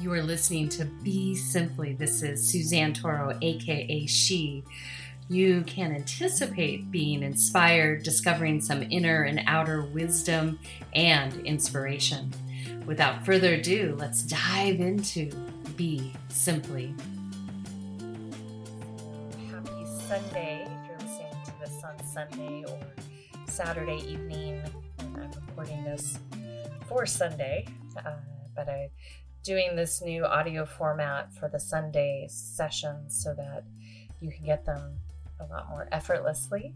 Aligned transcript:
You 0.00 0.12
are 0.12 0.22
listening 0.22 0.68
to 0.70 0.84
Be 0.84 1.34
Simply. 1.34 1.92
This 1.92 2.22
is 2.22 2.48
Suzanne 2.48 2.94
Toro, 2.94 3.36
aka 3.42 4.06
She. 4.06 4.62
You 5.28 5.62
can 5.62 5.92
anticipate 5.92 6.92
being 6.92 7.24
inspired, 7.24 8.04
discovering 8.04 8.60
some 8.60 8.84
inner 8.84 9.24
and 9.24 9.42
outer 9.48 9.82
wisdom 9.82 10.60
and 10.94 11.44
inspiration. 11.44 12.32
Without 12.86 13.26
further 13.26 13.54
ado, 13.54 13.96
let's 13.98 14.22
dive 14.22 14.78
into 14.78 15.32
Be 15.76 16.12
Simply. 16.28 16.94
Happy 19.50 19.84
Sunday 20.06 20.64
if 20.64 20.88
you're 20.88 20.98
listening 20.98 21.44
to 21.44 21.52
this 21.58 21.82
on 21.82 22.06
Sunday 22.06 22.64
or 22.68 22.78
Saturday 23.48 24.00
evening. 24.06 24.62
I'm 25.00 25.32
recording 25.48 25.82
this 25.82 26.20
for 26.86 27.04
Sunday, 27.04 27.66
uh, 27.96 28.12
but 28.54 28.68
I 28.68 28.90
doing 29.42 29.76
this 29.76 30.02
new 30.02 30.24
audio 30.24 30.64
format 30.64 31.32
for 31.32 31.48
the 31.48 31.60
Sunday 31.60 32.26
sessions 32.28 33.22
so 33.22 33.34
that 33.34 33.64
you 34.20 34.30
can 34.30 34.44
get 34.44 34.64
them 34.64 34.98
a 35.40 35.44
lot 35.46 35.68
more 35.68 35.88
effortlessly. 35.92 36.74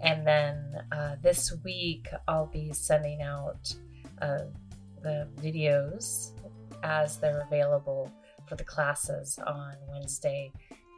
And 0.00 0.26
then 0.26 0.82
uh, 0.92 1.16
this 1.22 1.52
week, 1.64 2.08
I'll 2.26 2.46
be 2.46 2.72
sending 2.72 3.22
out 3.22 3.74
uh, 4.22 4.38
the 5.02 5.28
videos 5.40 6.30
as 6.82 7.18
they're 7.18 7.42
available 7.46 8.10
for 8.48 8.56
the 8.56 8.64
classes 8.64 9.38
on 9.46 9.74
Wednesday 9.88 10.50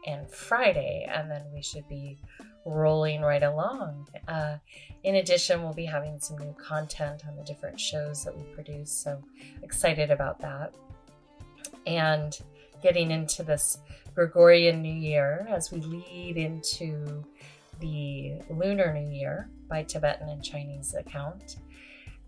and 0.07 0.31
Friday. 0.31 1.07
And 1.13 1.31
then 1.31 1.43
we 1.53 1.63
should 1.63 1.89
be 1.89 2.19
rolling 2.65 3.23
right 3.23 3.43
along. 3.43 4.07
Uh, 4.29 4.59
in 5.03 5.17
addition, 5.17 5.63
we'll 5.63 5.75
be 5.75 5.85
having 5.85 6.21
some 6.21 6.39
new 6.39 6.55
content 6.55 7.25
on 7.27 7.37
the 7.37 7.43
different 7.43 7.79
shows 7.79 8.25
that 8.25 8.37
we 8.37 8.45
produce. 8.55 8.93
So 8.93 9.21
excited 9.63 10.13
about 10.13 10.39
that 10.41 10.73
and 11.87 12.39
getting 12.83 13.11
into 13.11 13.43
this 13.43 13.79
Gregorian 14.15 14.83
New 14.83 14.93
Year 14.93 15.47
as 15.51 15.71
we 15.71 15.81
lead 15.81 16.37
into 16.37 17.25
the 17.81 18.35
Lunar 18.51 18.93
New 18.93 19.11
Year 19.11 19.49
by 19.69 19.83
Tibetan 19.83 20.29
and 20.29 20.45
Chinese 20.45 20.95
account. 20.95 21.57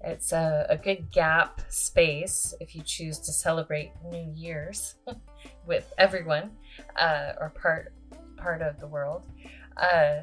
It's 0.02 0.32
a, 0.32 0.66
a 0.68 0.76
good 0.76 1.10
gap 1.10 1.62
space 1.68 2.54
if 2.60 2.74
you 2.74 2.82
choose 2.82 3.18
to 3.20 3.32
celebrate 3.32 3.92
New 4.10 4.30
Year's 4.34 4.96
with 5.66 5.92
everyone 5.98 6.50
uh, 6.96 7.32
or 7.40 7.50
part 7.50 7.92
part 8.36 8.60
of 8.60 8.78
the 8.78 8.86
world. 8.86 9.26
Uh, 9.76 10.20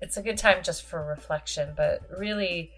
it's 0.00 0.16
a 0.16 0.22
good 0.22 0.38
time 0.38 0.62
just 0.62 0.84
for 0.84 1.04
reflection, 1.04 1.72
but 1.76 2.02
really, 2.18 2.70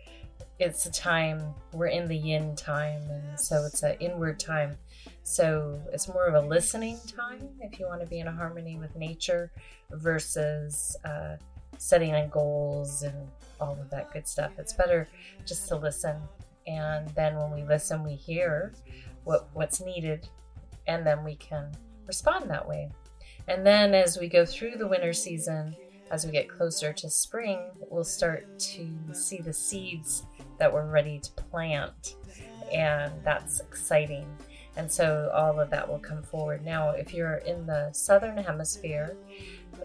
it's 0.58 0.86
a 0.86 0.92
time 0.92 1.54
we're 1.72 1.86
in 1.86 2.08
the 2.08 2.16
yin 2.16 2.56
time, 2.56 3.02
and 3.10 3.38
so 3.38 3.64
it's 3.64 3.82
an 3.82 3.96
inward 4.00 4.40
time 4.40 4.76
so 5.22 5.80
it's 5.92 6.08
more 6.08 6.26
of 6.26 6.34
a 6.34 6.46
listening 6.46 6.98
time 7.16 7.48
if 7.60 7.78
you 7.78 7.86
want 7.86 8.00
to 8.00 8.06
be 8.06 8.18
in 8.20 8.26
harmony 8.26 8.76
with 8.76 8.94
nature 8.96 9.50
versus 9.90 10.96
uh, 11.04 11.36
setting 11.78 12.14
on 12.14 12.28
goals 12.28 13.02
and 13.02 13.28
all 13.60 13.78
of 13.80 13.90
that 13.90 14.12
good 14.12 14.26
stuff. 14.26 14.52
It's 14.58 14.72
better 14.72 15.08
just 15.46 15.68
to 15.68 15.76
listen. 15.76 16.16
And 16.66 17.08
then 17.10 17.36
when 17.36 17.50
we 17.52 17.64
listen, 17.64 18.04
we 18.04 18.14
hear 18.14 18.72
what, 19.24 19.48
what's 19.52 19.80
needed, 19.80 20.28
and 20.86 21.06
then 21.06 21.24
we 21.24 21.36
can 21.36 21.72
respond 22.06 22.50
that 22.50 22.66
way. 22.66 22.90
And 23.48 23.66
then 23.66 23.94
as 23.94 24.18
we 24.18 24.28
go 24.28 24.44
through 24.44 24.76
the 24.76 24.86
winter 24.86 25.12
season, 25.12 25.74
as 26.10 26.26
we 26.26 26.32
get 26.32 26.48
closer 26.48 26.92
to 26.92 27.08
spring, 27.08 27.58
we'll 27.90 28.04
start 28.04 28.58
to 28.58 28.88
see 29.12 29.38
the 29.38 29.52
seeds 29.52 30.24
that 30.58 30.72
we're 30.72 30.88
ready 30.88 31.18
to 31.18 31.30
plant. 31.32 32.16
And 32.72 33.12
that's 33.24 33.60
exciting. 33.60 34.26
And 34.76 34.90
so 34.90 35.30
all 35.34 35.60
of 35.60 35.70
that 35.70 35.86
will 35.88 35.98
come 35.98 36.22
forward. 36.22 36.64
Now, 36.64 36.90
if 36.90 37.12
you're 37.12 37.36
in 37.36 37.66
the 37.66 37.90
southern 37.92 38.38
hemisphere, 38.38 39.16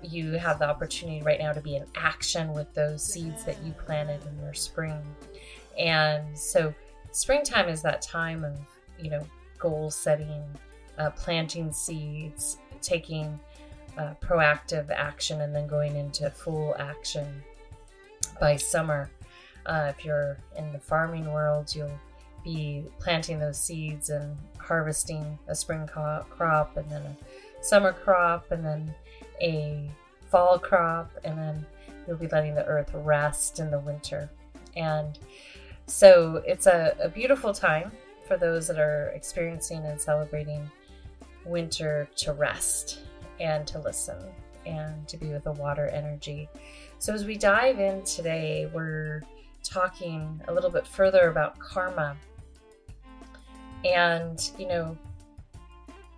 you 0.01 0.33
have 0.33 0.59
the 0.59 0.69
opportunity 0.69 1.21
right 1.21 1.39
now 1.39 1.51
to 1.51 1.61
be 1.61 1.75
in 1.75 1.85
action 1.95 2.53
with 2.53 2.73
those 2.73 3.03
seeds 3.03 3.43
that 3.43 3.61
you 3.63 3.73
planted 3.73 4.21
in 4.25 4.41
your 4.43 4.53
spring. 4.53 5.01
And 5.77 6.37
so 6.37 6.73
springtime 7.11 7.67
is 7.67 7.81
that 7.81 8.01
time 8.01 8.45
of, 8.45 8.57
you 8.97 9.09
know, 9.09 9.25
goal 9.59 9.91
setting, 9.91 10.43
uh, 10.97 11.09
planting 11.11 11.71
seeds, 11.73 12.57
taking 12.81 13.39
uh, 13.97 14.13
proactive 14.21 14.89
action, 14.91 15.41
and 15.41 15.53
then 15.53 15.67
going 15.67 15.95
into 15.95 16.29
full 16.29 16.75
action 16.79 17.27
by 18.39 18.55
summer. 18.55 19.09
Uh, 19.65 19.91
if 19.97 20.05
you're 20.05 20.37
in 20.57 20.71
the 20.71 20.79
farming 20.79 21.31
world, 21.33 21.75
you'll 21.75 21.99
be 22.43 22.85
planting 22.99 23.39
those 23.39 23.59
seeds 23.59 24.09
and 24.09 24.37
harvesting 24.67 25.37
a 25.47 25.55
spring 25.55 25.87
crop 25.87 26.77
and 26.77 26.89
then 26.89 27.01
a 27.01 27.63
summer 27.63 27.93
crop 27.93 28.51
and 28.51 28.65
then 28.65 28.93
a 29.41 29.89
fall 30.29 30.59
crop 30.59 31.09
and 31.23 31.37
then 31.37 31.65
you'll 32.07 32.17
be 32.17 32.27
letting 32.27 32.53
the 32.53 32.65
earth 32.65 32.91
rest 32.93 33.59
in 33.59 33.71
the 33.71 33.79
winter. 33.79 34.29
And 34.75 35.17
so 35.85 36.43
it's 36.45 36.67
a, 36.67 36.95
a 37.01 37.09
beautiful 37.09 37.53
time 37.53 37.91
for 38.27 38.37
those 38.37 38.67
that 38.67 38.77
are 38.77 39.11
experiencing 39.15 39.85
and 39.85 39.99
celebrating 39.99 40.69
winter 41.45 42.09
to 42.17 42.33
rest 42.33 42.99
and 43.39 43.65
to 43.67 43.79
listen 43.79 44.17
and 44.65 45.07
to 45.07 45.15
be 45.15 45.27
with 45.27 45.45
the 45.45 45.53
water 45.53 45.87
energy. 45.87 46.49
So 46.99 47.13
as 47.13 47.25
we 47.25 47.37
dive 47.37 47.79
in 47.79 48.03
today 48.03 48.69
we're 48.73 49.21
talking 49.63 50.41
a 50.47 50.53
little 50.53 50.69
bit 50.69 50.85
further 50.85 51.29
about 51.29 51.57
karma 51.59 52.17
and, 53.85 54.51
you 54.57 54.67
know, 54.67 54.97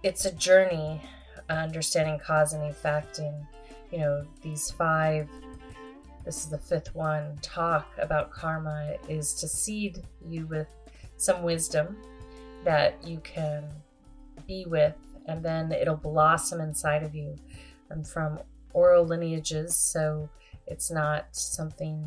it's 0.04 0.26
a 0.26 0.32
journey 0.34 1.02
uh, 1.50 1.54
understanding 1.54 2.20
cause 2.20 2.54
and 2.54 2.64
effect. 2.64 3.20
And, 3.20 3.46
you 3.92 4.00
know, 4.00 4.26
these 4.42 4.72
five, 4.72 5.30
this 6.26 6.44
is 6.44 6.50
the 6.50 6.58
fifth 6.58 6.94
one, 6.96 7.38
talk 7.42 7.88
about 7.98 8.32
karma 8.32 8.96
is 9.08 9.34
to 9.36 9.48
seed 9.48 10.04
you 10.28 10.46
with 10.48 10.68
some 11.18 11.44
wisdom 11.44 11.98
that 12.64 12.96
you 13.06 13.20
can 13.20 13.64
be 14.48 14.66
with, 14.68 14.96
and 15.26 15.44
then 15.44 15.72
it'll 15.72 15.96
blossom 15.96 16.62
inside 16.62 17.04
of 17.04 17.16
you. 17.16 17.36
I'm 17.92 18.04
from 18.04 18.40
oral 18.74 19.06
lineages, 19.06 19.76
so 19.76 20.30
it's 20.68 20.92
not 20.92 21.26
something 21.32 22.06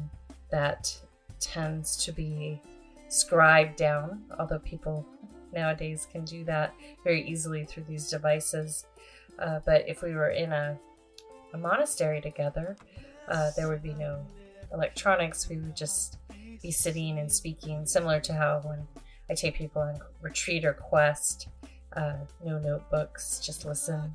that 0.51 0.97
tends 1.41 1.97
to 2.05 2.13
be 2.13 2.61
scribed 3.09 3.77
down, 3.77 4.23
although 4.39 4.61
people 4.61 5.07
nowadays 5.53 6.07
can 6.11 6.25
do 6.25 6.45
that 6.45 6.75
very 7.05 7.27
easily 7.29 7.65
through 7.65 7.85
these 7.89 8.09
devices. 8.09 8.87
Uh, 9.39 9.61
but 9.65 9.89
if 9.89 10.03
we 10.03 10.15
were 10.15 10.31
in 10.31 10.53
a, 10.53 10.79
a 11.53 11.59
monastery 11.59 12.21
together, 12.21 12.77
uh, 13.29 13.51
there 13.57 13.69
would 13.69 13.83
be 13.83 13.95
no 13.95 14.25
electronics. 14.73 15.49
We 15.49 15.59
would 15.59 15.77
just 15.77 16.19
be 16.63 16.71
sitting 16.71 17.19
and 17.19 17.31
speaking, 17.31 17.87
similar 17.87 18.21
to 18.21 18.33
how 18.33 18.61
when 18.65 18.87
I 19.31 19.35
take 19.35 19.55
people 19.55 19.83
on 19.83 19.99
retreat 20.21 20.65
or 20.65 20.75
quest, 20.75 21.49
uh, 21.97 22.17
no 22.45 22.59
notebooks, 22.59 23.41
just 23.45 23.65
listen. 23.65 24.15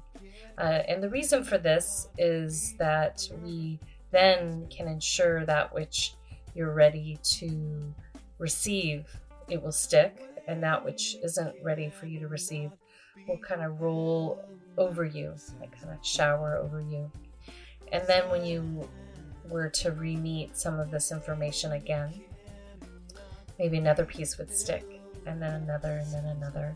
Uh, 0.57 0.81
and 0.87 1.01
the 1.01 1.09
reason 1.09 1.43
for 1.43 1.57
this 1.57 2.09
is 2.17 2.73
that 2.77 3.27
we 3.43 3.79
then 4.11 4.67
can 4.69 4.87
ensure 4.87 5.45
that 5.45 5.73
which 5.73 6.13
you're 6.55 6.73
ready 6.73 7.19
to 7.23 7.93
receive, 8.39 9.05
it 9.49 9.61
will 9.61 9.71
stick 9.71 10.23
and 10.47 10.63
that 10.63 10.83
which 10.83 11.15
isn't 11.23 11.55
ready 11.63 11.89
for 11.89 12.05
you 12.05 12.19
to 12.19 12.27
receive 12.27 12.71
will 13.27 13.37
kind 13.37 13.61
of 13.61 13.81
roll 13.81 14.41
over 14.77 15.03
you, 15.03 15.33
like 15.59 15.79
kind 15.79 15.93
of 15.93 16.05
shower 16.05 16.57
over 16.57 16.81
you. 16.81 17.11
And 17.91 18.05
then 18.07 18.29
when 18.29 18.45
you 18.45 18.87
were 19.49 19.69
to 19.69 19.91
re 19.91 20.15
meet 20.15 20.57
some 20.57 20.79
of 20.79 20.91
this 20.91 21.11
information 21.11 21.73
again, 21.73 22.21
maybe 23.59 23.77
another 23.77 24.05
piece 24.05 24.37
would 24.37 24.53
stick, 24.53 25.01
and 25.25 25.41
then 25.41 25.53
another, 25.63 26.03
and 26.03 26.13
then 26.13 26.25
another. 26.25 26.75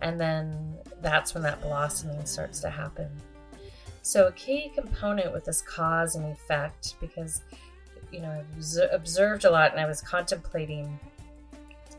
And 0.00 0.20
then 0.20 0.76
that's 1.00 1.34
when 1.34 1.42
that 1.42 1.60
blossoming 1.60 2.24
starts 2.26 2.60
to 2.60 2.70
happen. 2.70 3.08
So, 4.02 4.28
a 4.28 4.32
key 4.32 4.70
component 4.74 5.32
with 5.32 5.44
this 5.44 5.60
cause 5.62 6.14
and 6.14 6.24
effect, 6.32 6.94
because 7.00 7.42
you 8.10 8.20
know, 8.20 8.30
I've 8.30 8.92
observed 8.92 9.44
a 9.44 9.50
lot 9.50 9.72
and 9.72 9.80
I 9.80 9.86
was 9.86 10.00
contemplating 10.00 10.98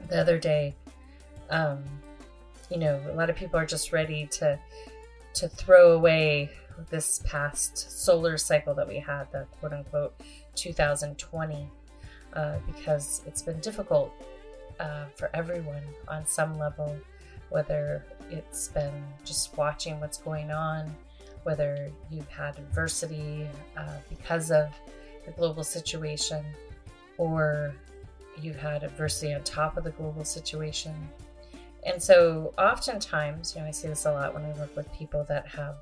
the 0.10 0.19
other 0.19 0.38
day 0.38 0.75
um, 1.50 1.84
you 2.69 2.78
know, 2.78 3.01
a 3.10 3.13
lot 3.13 3.30
of 3.30 3.36
people 3.36 3.60
are 3.60 3.66
just 3.66 3.92
ready 3.92 4.28
to 4.28 4.60
to 5.36 5.48
throw 5.48 5.94
away 5.94 6.50
this 6.90 7.22
past 7.25 7.78
solar 8.04 8.38
cycle 8.38 8.74
that 8.74 8.88
we 8.88 8.98
had, 8.98 9.31
the 9.31 9.46
quote 9.60 9.74
unquote 9.74 10.13
2020, 10.56 11.69
uh, 12.34 12.56
because 12.66 13.22
it's 13.28 13.42
been 13.42 13.60
difficult 13.60 14.12
uh, 14.80 15.06
for 15.16 15.30
everyone 15.34 15.84
on 16.07 16.25
some 16.25 16.57
level, 16.57 16.96
whether 17.50 18.04
it's 18.30 18.69
been 18.69 19.04
just 19.25 19.56
watching 19.57 20.00
what's 20.00 20.18
going 20.18 20.52
on, 20.52 20.94
whether 21.44 21.92
you've 22.10 22.30
had 22.30 22.57
adversity 22.57 23.48
uh, 23.78 23.98
because 24.10 24.52
of 24.52 24.69
the 25.25 25.31
global 25.31 25.63
situation, 25.63 26.44
or 27.18 27.74
you've 28.42 28.60
had 28.60 28.84
adversity 28.84 29.34
on 29.34 29.44
top 29.44 29.78
of 29.78 29.84
the 29.84 29.92
global 29.92 30.24
situation 30.24 30.94
and 31.86 32.02
so 32.02 32.54
oftentimes, 32.58 33.54
you 33.56 33.62
know, 33.62 33.68
I 33.68 33.72
see 33.72 33.88
this 33.88 34.06
a 34.06 34.12
lot 34.12 34.34
when 34.34 34.44
I 34.44 34.50
work 34.52 34.76
with 34.76 34.92
people 34.94 35.26
that 35.30 35.48
have 35.48 35.76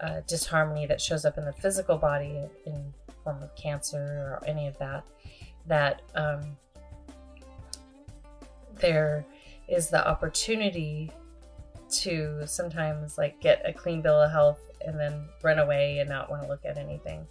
uh, 0.00 0.20
disharmony 0.26 0.86
that 0.86 1.00
shows 1.00 1.24
up 1.24 1.38
in 1.38 1.44
the 1.44 1.52
physical 1.52 1.96
body 1.96 2.40
in 2.66 2.94
form 3.22 3.42
of 3.42 3.54
cancer 3.56 3.98
or 3.98 4.42
any 4.46 4.66
of 4.66 4.78
that, 4.78 5.04
that 5.66 6.02
um, 6.14 6.56
there 8.80 9.24
is 9.68 9.88
the 9.88 10.06
opportunity 10.06 11.10
to 11.90 12.46
sometimes 12.46 13.18
like 13.18 13.40
get 13.40 13.62
a 13.64 13.72
clean 13.72 14.02
bill 14.02 14.20
of 14.20 14.30
health 14.30 14.60
and 14.86 14.98
then 14.98 15.26
run 15.42 15.58
away 15.58 15.98
and 15.98 16.08
not 16.08 16.30
want 16.30 16.42
to 16.42 16.48
look 16.48 16.64
at 16.64 16.76
anything. 16.76 17.26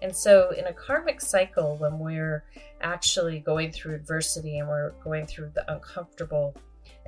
And 0.00 0.14
so, 0.14 0.50
in 0.50 0.66
a 0.66 0.72
karmic 0.72 1.20
cycle, 1.20 1.76
when 1.76 1.98
we're 1.98 2.44
actually 2.80 3.40
going 3.40 3.72
through 3.72 3.94
adversity 3.94 4.58
and 4.58 4.68
we're 4.68 4.92
going 5.04 5.26
through 5.26 5.50
the 5.54 5.70
uncomfortable, 5.72 6.54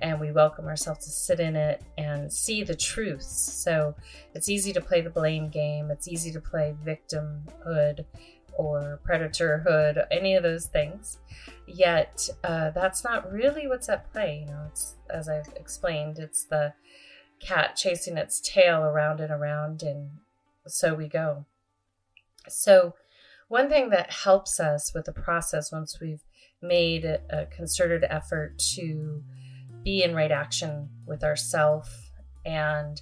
and 0.03 0.21
we 0.21 0.33
welcome 0.33 0.67
ourselves 0.67 1.05
to 1.05 1.11
sit 1.11 1.41
in 1.41 1.57
it 1.57 1.83
and 1.99 2.33
see 2.33 2.63
the 2.63 2.75
truths. 2.75 3.27
So, 3.27 3.95
it's 4.35 4.49
easy 4.49 4.73
to 4.73 4.81
play 4.81 5.01
the 5.01 5.11
blame 5.11 5.49
game, 5.49 5.91
it's 5.91 6.09
easy 6.09 6.33
to 6.33 6.41
play 6.41 6.75
victimhood 6.85 8.05
or 8.57 9.01
predatorhood, 9.09 10.05
any 10.11 10.35
of 10.35 10.43
those 10.43 10.67
things. 10.67 11.19
Yet, 11.67 12.29
uh, 12.45 12.71
that's 12.71 13.05
not 13.05 13.33
really 13.33 13.67
what's 13.67 13.89
at 13.89 14.13
play. 14.13 14.45
You 14.45 14.53
know, 14.53 14.67
it's 14.69 14.97
as 15.09 15.29
I've 15.29 15.49
explained, 15.57 16.19
it's 16.19 16.45
the 16.45 16.75
cat 17.41 17.77
chasing 17.77 18.17
its 18.17 18.41
tail 18.41 18.83
around 18.83 19.21
and 19.21 19.31
around, 19.31 19.83
and 19.83 20.11
so 20.67 20.95
we 20.95 21.09
go. 21.09 21.47
So, 22.49 22.95
one 23.49 23.69
thing 23.69 23.91
that 23.91 24.13
helps 24.13 24.61
us 24.61 24.93
with 24.95 25.07
the 25.07 25.13
process 25.13 25.73
once 25.73 25.99
we've 26.01 26.23
made 26.63 27.05
a 27.05 27.47
concerted 27.47 28.05
effort 28.09 28.59
to 28.59 29.23
be 29.85 30.03
in 30.03 30.15
right 30.15 30.31
action 30.31 30.89
with 31.07 31.25
ourself 31.25 32.11
and 32.45 33.01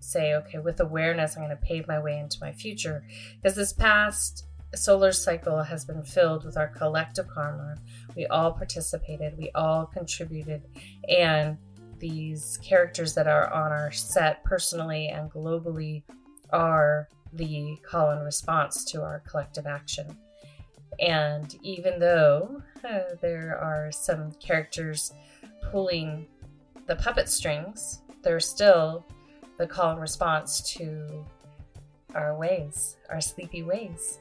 say, 0.00 0.34
okay, 0.34 0.58
with 0.58 0.80
awareness, 0.80 1.36
I'm 1.36 1.44
going 1.44 1.56
to 1.56 1.62
pave 1.62 1.86
my 1.88 1.98
way 1.98 2.18
into 2.18 2.38
my 2.40 2.52
future. 2.52 3.04
Because 3.36 3.56
this 3.56 3.72
past 3.72 4.46
solar 4.74 5.12
cycle 5.12 5.62
has 5.62 5.84
been 5.84 6.02
filled 6.02 6.44
with 6.44 6.56
our 6.56 6.68
collective 6.68 7.28
karma. 7.28 7.76
We 8.16 8.26
all 8.26 8.52
participated, 8.52 9.36
we 9.38 9.50
all 9.54 9.86
contributed, 9.86 10.62
and 11.08 11.56
these 11.98 12.58
characters 12.62 13.14
that 13.14 13.26
are 13.26 13.52
on 13.52 13.72
our 13.72 13.90
set 13.90 14.44
personally 14.44 15.08
and 15.08 15.30
globally 15.30 16.04
are 16.50 17.08
the 17.32 17.76
call 17.82 18.10
and 18.10 18.24
response 18.24 18.84
to 18.84 19.02
our 19.02 19.20
collective 19.28 19.66
action. 19.66 20.16
And 21.00 21.54
even 21.62 21.98
though 21.98 22.62
uh, 22.84 23.14
there 23.20 23.58
are 23.58 23.90
some 23.92 24.32
characters 24.32 25.12
pulling 25.62 26.26
the 26.86 26.96
puppet 26.96 27.28
strings, 27.28 28.02
they're 28.22 28.40
still 28.40 29.06
the 29.58 29.66
call 29.66 29.92
and 29.92 30.00
response 30.00 30.60
to 30.74 31.24
our 32.14 32.36
ways, 32.36 32.96
our 33.10 33.20
sleepy 33.20 33.62
ways. 33.62 34.18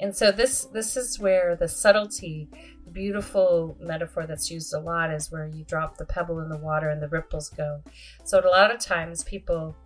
And 0.00 0.14
so 0.14 0.30
this 0.30 0.66
this 0.66 0.96
is 0.96 1.18
where 1.18 1.56
the 1.56 1.66
subtlety, 1.66 2.48
beautiful 2.92 3.76
metaphor 3.80 4.26
that's 4.26 4.50
used 4.50 4.72
a 4.72 4.78
lot 4.78 5.12
is 5.12 5.32
where 5.32 5.46
you 5.46 5.64
drop 5.64 5.96
the 5.96 6.04
pebble 6.04 6.40
in 6.40 6.48
the 6.48 6.58
water 6.58 6.90
and 6.90 7.02
the 7.02 7.08
ripples 7.08 7.50
go. 7.50 7.82
So 8.24 8.38
a 8.38 8.46
lot 8.46 8.72
of 8.72 8.78
times 8.78 9.24
people 9.24 9.76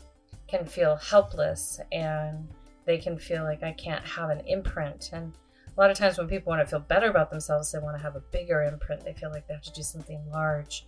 can 0.48 0.66
feel 0.66 0.96
helpless 0.96 1.80
and 1.92 2.46
they 2.84 2.98
can 2.98 3.18
feel 3.18 3.44
like 3.44 3.62
I 3.62 3.72
can't 3.72 4.04
have 4.04 4.28
an 4.28 4.40
imprint. 4.46 5.10
And 5.12 5.32
a 5.76 5.80
lot 5.80 5.90
of 5.90 5.96
times 5.96 6.18
when 6.18 6.28
people 6.28 6.50
want 6.50 6.60
to 6.60 6.66
feel 6.66 6.80
better 6.80 7.08
about 7.08 7.30
themselves, 7.30 7.72
they 7.72 7.78
want 7.78 7.96
to 7.96 8.02
have 8.02 8.14
a 8.14 8.20
bigger 8.20 8.62
imprint. 8.62 9.04
They 9.04 9.14
feel 9.14 9.30
like 9.30 9.46
they 9.48 9.54
have 9.54 9.62
to 9.62 9.72
do 9.72 9.82
something 9.82 10.22
large. 10.30 10.86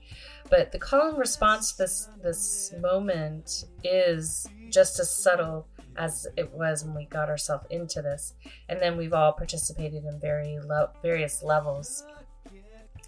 But 0.50 0.72
the 0.72 0.78
call 0.78 1.08
and 1.08 1.18
response 1.18 1.72
to 1.72 1.78
this 1.78 2.08
this 2.22 2.74
moment 2.80 3.64
is 3.82 4.46
just 4.70 5.00
as 5.00 5.10
subtle 5.10 5.66
as 5.96 6.26
it 6.36 6.50
was 6.52 6.84
when 6.84 6.94
we 6.94 7.06
got 7.06 7.30
ourselves 7.30 7.66
into 7.70 8.02
this. 8.02 8.34
And 8.68 8.80
then 8.80 8.96
we've 8.96 9.14
all 9.14 9.32
participated 9.32 10.04
in 10.04 10.20
very 10.20 10.58
lo- 10.58 10.90
various 11.02 11.42
levels, 11.42 12.04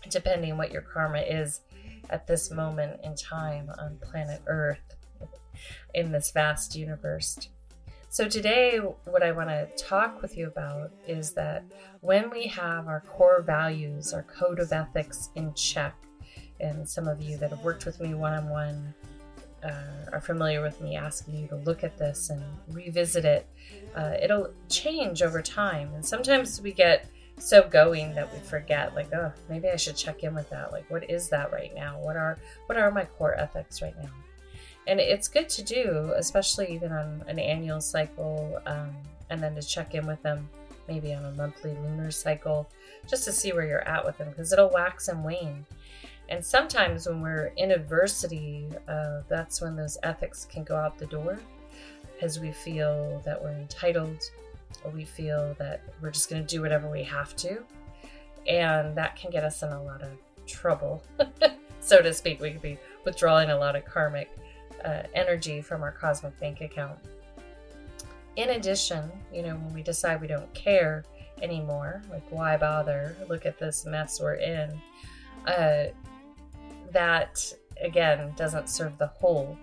depending 0.08 0.56
what 0.56 0.72
your 0.72 0.82
karma 0.82 1.18
is 1.18 1.60
at 2.08 2.26
this 2.26 2.50
moment 2.50 3.00
in 3.04 3.14
time 3.16 3.68
on 3.78 3.98
planet 3.98 4.40
Earth 4.46 4.96
in 5.94 6.12
this 6.12 6.30
vast 6.30 6.76
universe. 6.76 7.48
So, 8.08 8.28
today, 8.28 8.78
what 8.78 9.22
I 9.22 9.32
want 9.32 9.50
to 9.50 9.68
talk 9.76 10.22
with 10.22 10.36
you 10.36 10.46
about 10.46 10.90
is 11.06 11.32
that 11.32 11.64
when 12.00 12.30
we 12.30 12.46
have 12.46 12.86
our 12.86 13.00
core 13.00 13.42
values, 13.42 14.14
our 14.14 14.22
code 14.22 14.58
of 14.58 14.72
ethics 14.72 15.30
in 15.34 15.52
check, 15.54 15.94
and 16.60 16.88
some 16.88 17.08
of 17.08 17.20
you 17.20 17.36
that 17.38 17.50
have 17.50 17.62
worked 17.62 17.84
with 17.84 18.00
me 18.00 18.14
one 18.14 18.32
on 18.32 18.48
one 18.48 18.94
are 20.16 20.20
familiar 20.20 20.62
with 20.62 20.80
me 20.80 20.96
asking 20.96 21.34
you 21.36 21.46
to 21.48 21.56
look 21.56 21.84
at 21.84 21.98
this 21.98 22.30
and 22.30 22.42
revisit 22.68 23.24
it, 23.24 23.46
uh, 23.94 24.14
it'll 24.22 24.50
change 24.70 25.20
over 25.20 25.42
time. 25.42 25.92
And 25.94 26.04
sometimes 26.04 26.60
we 26.60 26.72
get 26.72 27.06
so 27.38 27.68
going 27.68 28.14
that 28.14 28.32
we 28.32 28.38
forget 28.38 28.94
like 28.94 29.12
oh 29.12 29.30
maybe 29.50 29.68
i 29.68 29.76
should 29.76 29.94
check 29.94 30.22
in 30.22 30.34
with 30.34 30.48
that. 30.48 30.72
Like 30.72 30.90
what 30.90 31.10
is 31.10 31.28
that 31.28 31.52
right 31.52 31.74
now? 31.74 32.00
What 32.00 32.16
are 32.16 32.38
what 32.64 32.78
are 32.78 32.90
my 32.90 33.04
core 33.04 33.34
ethics 33.34 33.82
right 33.82 33.94
now 34.02 34.10
and 34.86 35.00
it's 35.00 35.28
good 35.28 35.48
to 35.50 35.62
do, 35.62 36.12
especially 36.16 36.72
even 36.72 36.92
on 36.92 37.24
an 37.26 37.38
annual 37.38 37.80
cycle, 37.80 38.60
um, 38.66 38.90
and 39.30 39.42
then 39.42 39.54
to 39.54 39.62
check 39.62 39.94
in 39.94 40.06
with 40.06 40.22
them 40.22 40.48
maybe 40.88 41.12
on 41.12 41.24
a 41.24 41.32
monthly 41.32 41.72
lunar 41.82 42.10
cycle, 42.10 42.68
just 43.08 43.24
to 43.24 43.32
see 43.32 43.52
where 43.52 43.66
you're 43.66 43.88
at 43.88 44.04
with 44.04 44.16
them, 44.18 44.28
because 44.30 44.52
it'll 44.52 44.70
wax 44.70 45.08
and 45.08 45.24
wane. 45.24 45.66
And 46.28 46.44
sometimes 46.44 47.08
when 47.08 47.20
we're 47.20 47.52
in 47.56 47.70
adversity, 47.70 48.66
uh, 48.88 49.22
that's 49.28 49.60
when 49.60 49.76
those 49.76 49.98
ethics 50.02 50.46
can 50.50 50.64
go 50.64 50.76
out 50.76 50.98
the 50.98 51.06
door, 51.06 51.38
as 52.22 52.40
we 52.40 52.52
feel 52.52 53.20
that 53.24 53.42
we're 53.42 53.52
entitled, 53.52 54.30
or 54.84 54.90
we 54.90 55.04
feel 55.04 55.54
that 55.58 55.82
we're 56.00 56.10
just 56.10 56.30
going 56.30 56.42
to 56.42 56.48
do 56.48 56.62
whatever 56.62 56.90
we 56.90 57.02
have 57.02 57.34
to, 57.36 57.62
and 58.46 58.96
that 58.96 59.16
can 59.16 59.30
get 59.30 59.44
us 59.44 59.62
in 59.62 59.70
a 59.70 59.82
lot 59.82 60.02
of 60.02 60.10
trouble, 60.46 61.02
so 61.80 62.00
to 62.00 62.12
speak. 62.12 62.40
We 62.40 62.52
could 62.52 62.62
be 62.62 62.78
withdrawing 63.04 63.50
a 63.50 63.58
lot 63.58 63.76
of 63.76 63.84
karmic 63.84 64.30
uh, 64.86 65.02
energy 65.14 65.60
from 65.60 65.82
our 65.82 65.92
cosmic 65.92 66.38
bank 66.38 66.60
account. 66.60 66.98
In 68.36 68.50
addition, 68.50 69.10
you 69.32 69.42
know, 69.42 69.56
when 69.56 69.74
we 69.74 69.82
decide 69.82 70.20
we 70.20 70.26
don't 70.26 70.52
care 70.54 71.04
anymore, 71.42 72.02
like 72.10 72.24
why 72.30 72.56
bother? 72.56 73.16
Look 73.28 73.46
at 73.46 73.58
this 73.58 73.84
mess 73.84 74.20
we're 74.20 74.34
in. 74.34 74.80
Uh, 75.46 75.86
that 76.92 77.52
again 77.82 78.32
doesn't 78.36 78.68
serve 78.68 78.96
the 78.98 79.06
whole. 79.06 79.58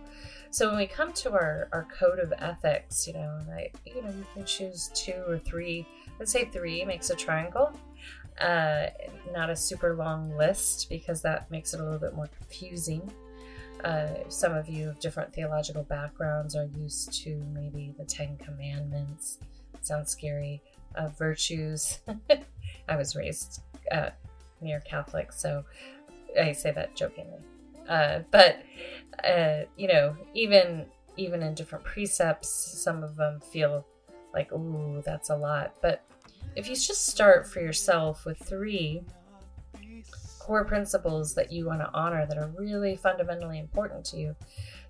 So 0.50 0.70
when 0.70 0.78
we 0.78 0.86
come 0.86 1.14
to 1.14 1.32
our, 1.32 1.68
our 1.72 1.88
code 1.98 2.20
of 2.20 2.32
ethics, 2.38 3.08
you 3.08 3.14
know, 3.14 3.40
and 3.42 3.52
I, 3.52 3.72
you 3.86 4.04
know, 4.04 4.10
you 4.10 4.26
can 4.34 4.46
choose 4.46 4.92
two 4.94 5.24
or 5.28 5.40
three. 5.40 5.88
Let's 6.20 6.32
say 6.32 6.46
three 6.46 6.86
makes 6.86 7.10
a 7.10 7.16
triangle. 7.16 7.72
Uh, 8.40 8.88
not 9.32 9.50
a 9.50 9.56
super 9.56 9.96
long 9.96 10.36
list 10.36 10.90
because 10.90 11.22
that 11.22 11.50
makes 11.50 11.74
it 11.74 11.80
a 11.80 11.84
little 11.84 12.00
bit 12.00 12.16
more 12.16 12.28
confusing. 12.38 13.12
Uh, 13.84 14.30
some 14.30 14.54
of 14.54 14.70
you 14.70 14.90
of 14.90 15.00
different 15.00 15.34
theological 15.34 15.84
backgrounds 15.84 16.56
are 16.56 16.70
used 16.78 17.14
to 17.24 17.36
maybe 17.54 17.94
the 17.98 18.06
Ten 18.06 18.38
Commandments. 18.38 19.40
Sounds 19.82 20.12
scary. 20.12 20.62
Uh, 20.96 21.10
virtues. 21.10 22.00
I 22.88 22.96
was 22.96 23.16
raised 23.16 23.62
uh, 23.92 24.10
near 24.62 24.80
Catholic, 24.82 25.32
so 25.34 25.64
I 26.40 26.52
say 26.52 26.72
that 26.72 26.96
jokingly. 26.96 27.40
Uh, 27.88 28.20
but 28.32 28.64
uh, 29.24 29.64
you 29.76 29.88
know, 29.88 30.16
even 30.34 30.86
even 31.18 31.44
in 31.44 31.54
different 31.54 31.84
precepts, 31.84 32.50
some 32.50 33.04
of 33.04 33.16
them 33.16 33.40
feel 33.40 33.86
like, 34.34 34.52
"ooh, 34.54 35.02
that's 35.06 35.30
a 35.30 35.36
lot." 35.36 35.76
But 35.82 36.04
if 36.56 36.68
you 36.70 36.76
just 36.76 37.08
start 37.08 37.48
for 37.48 37.60
yourself 37.60 38.26
with 38.26 38.38
three, 38.40 39.04
core 40.44 40.66
principles 40.66 41.34
that 41.36 41.54
you 41.54 41.66
want 41.66 41.80
to 41.80 41.90
honor 41.94 42.26
that 42.26 42.38
are 42.38 42.52
really 42.58 42.98
fundamentally 42.98 43.60
important 43.60 44.04
to 44.04 44.18
you, 44.18 44.36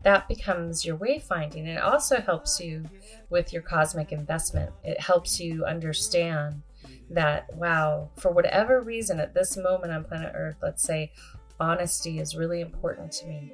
that 0.01 0.27
becomes 0.27 0.83
your 0.83 0.97
wayfinding. 0.97 1.67
It 1.67 1.79
also 1.79 2.19
helps 2.19 2.59
you 2.59 2.85
with 3.29 3.53
your 3.53 3.61
cosmic 3.61 4.11
investment. 4.11 4.71
It 4.83 4.99
helps 4.99 5.39
you 5.39 5.63
understand 5.63 6.63
that, 7.11 7.55
wow, 7.55 8.09
for 8.17 8.31
whatever 8.31 8.81
reason 8.81 9.19
at 9.19 9.35
this 9.35 9.55
moment 9.55 9.93
on 9.93 10.03
planet 10.05 10.31
Earth, 10.35 10.57
let's 10.63 10.81
say 10.81 11.11
honesty 11.59 12.17
is 12.17 12.35
really 12.35 12.59
important 12.59 13.11
to 13.11 13.27
me. 13.27 13.51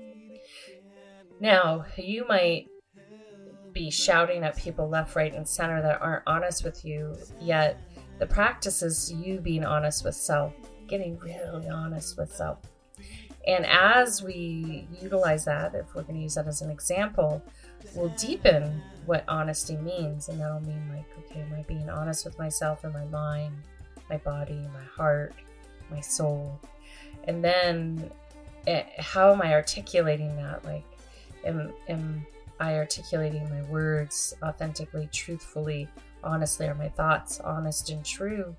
Now, 1.41 1.84
you 1.98 2.25
might 2.29 2.68
be 3.74 3.91
shouting 3.91 4.44
at 4.46 4.56
people 4.56 4.88
left, 4.88 5.18
right, 5.18 5.36
and 5.36 5.46
center 5.46 5.82
that 5.82 6.01
aren't 6.01 6.24
honest 6.25 6.63
with 6.63 6.86
you, 6.86 7.18
yet 7.41 7.77
the 8.20 8.25
practice 8.25 8.82
is 8.82 9.12
you 9.12 9.41
being 9.41 9.65
honest 9.65 10.06
with 10.06 10.15
self 10.15 10.53
getting 10.89 11.17
really 11.19 11.69
honest 11.69 12.17
with 12.17 12.34
self. 12.34 12.58
And 13.48 13.65
as 13.65 14.22
we 14.22 14.88
utilize 15.01 15.46
that, 15.46 15.74
if 15.74 15.96
we're 15.96 16.03
going 16.03 16.15
to 16.15 16.22
use 16.22 16.36
that 16.36 16.48
as 16.48 16.62
an 16.62 16.69
example, 16.69 17.41
we'll 17.96 18.10
deepen 18.10 18.81
what 19.05 19.24
honesty 19.27 19.77
means. 19.77 20.29
And 20.29 20.39
that'll 20.39 20.60
mean, 20.62 20.84
like, 20.89 21.05
okay, 21.19 21.41
am 21.41 21.53
I 21.58 21.63
being 21.63 21.89
honest 21.89 22.25
with 22.25 22.38
myself 22.38 22.84
and 22.84 22.93
my 22.93 23.05
mind, 23.05 23.55
my 24.10 24.17
body, 24.17 24.60
my 24.74 24.84
heart, 24.96 25.34
my 25.89 26.01
soul? 26.01 26.60
And 27.24 27.43
then 27.43 28.12
eh, 28.67 28.84
how 28.98 29.31
am 29.31 29.41
I 29.41 29.53
articulating 29.53 30.36
that? 30.36 30.63
Like, 30.65 30.86
am, 31.46 31.74
am 31.88 32.25
I 32.60 32.75
articulating 32.75 33.50
my 33.50 33.62
words 33.63 34.36
authentically, 34.43 35.10
truthfully, 35.12 35.88
honestly? 36.24 36.67
Are 36.67 36.75
my 36.75 36.89
thoughts 36.89 37.39
honest 37.39 37.89
and 37.89 38.05
true? 38.05 38.55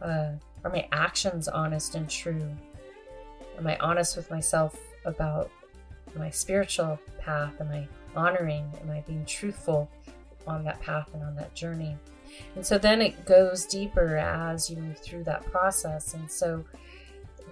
Uh, 0.00 0.32
are 0.64 0.70
my 0.70 0.88
actions 0.92 1.48
honest 1.48 1.94
and 1.94 2.08
true? 2.08 2.50
Am 3.58 3.66
I 3.66 3.76
honest 3.78 4.16
with 4.16 4.30
myself 4.30 4.78
about 5.04 5.50
my 6.14 6.30
spiritual 6.30 6.98
path? 7.18 7.60
Am 7.60 7.68
I 7.68 7.86
honoring? 8.14 8.70
Am 8.82 8.90
I 8.90 9.00
being 9.00 9.24
truthful 9.24 9.90
on 10.46 10.64
that 10.64 10.80
path 10.80 11.08
and 11.14 11.22
on 11.22 11.36
that 11.36 11.54
journey? 11.54 11.96
And 12.54 12.66
so 12.66 12.78
then 12.78 13.00
it 13.00 13.24
goes 13.24 13.64
deeper 13.66 14.16
as 14.16 14.68
you 14.68 14.76
move 14.76 14.98
through 14.98 15.24
that 15.24 15.44
process. 15.46 16.14
And 16.14 16.30
so 16.30 16.64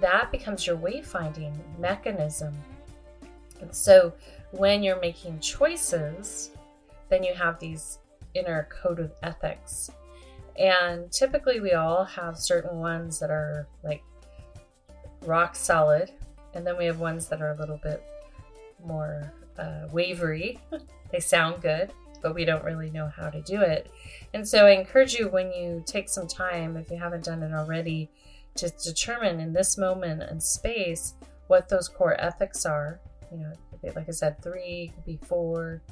that 0.00 0.30
becomes 0.30 0.66
your 0.66 0.76
wayfinding 0.76 1.54
mechanism. 1.78 2.54
And 3.60 3.74
so 3.74 4.12
when 4.50 4.82
you're 4.82 5.00
making 5.00 5.40
choices, 5.40 6.50
then 7.08 7.22
you 7.22 7.34
have 7.34 7.58
these 7.58 7.98
inner 8.34 8.68
code 8.70 8.98
of 8.98 9.12
ethics 9.22 9.90
and 10.56 11.10
typically, 11.10 11.60
we 11.60 11.72
all 11.72 12.04
have 12.04 12.38
certain 12.38 12.78
ones 12.78 13.18
that 13.18 13.30
are 13.30 13.66
like 13.82 14.02
rock 15.22 15.56
solid, 15.56 16.10
and 16.54 16.66
then 16.66 16.76
we 16.76 16.84
have 16.84 17.00
ones 17.00 17.28
that 17.28 17.42
are 17.42 17.52
a 17.52 17.56
little 17.56 17.80
bit 17.82 18.02
more 18.84 19.32
uh, 19.58 19.88
wavery. 19.92 20.60
they 21.12 21.20
sound 21.20 21.60
good, 21.60 21.92
but 22.22 22.34
we 22.34 22.44
don't 22.44 22.64
really 22.64 22.90
know 22.90 23.08
how 23.08 23.30
to 23.30 23.40
do 23.42 23.60
it. 23.62 23.90
And 24.32 24.46
so, 24.46 24.66
I 24.66 24.70
encourage 24.70 25.14
you 25.14 25.28
when 25.28 25.52
you 25.52 25.82
take 25.86 26.08
some 26.08 26.28
time, 26.28 26.76
if 26.76 26.90
you 26.90 26.98
haven't 26.98 27.24
done 27.24 27.42
it 27.42 27.52
already, 27.52 28.10
to 28.56 28.70
determine 28.82 29.40
in 29.40 29.52
this 29.52 29.76
moment 29.76 30.22
and 30.22 30.42
space 30.42 31.14
what 31.48 31.68
those 31.68 31.88
core 31.88 32.20
ethics 32.20 32.64
are. 32.64 33.00
You 33.32 33.38
know, 33.38 33.52
like 33.82 34.08
I 34.08 34.12
said, 34.12 34.40
three, 34.42 34.92
could 34.94 35.04
be 35.04 35.18
four. 35.26 35.82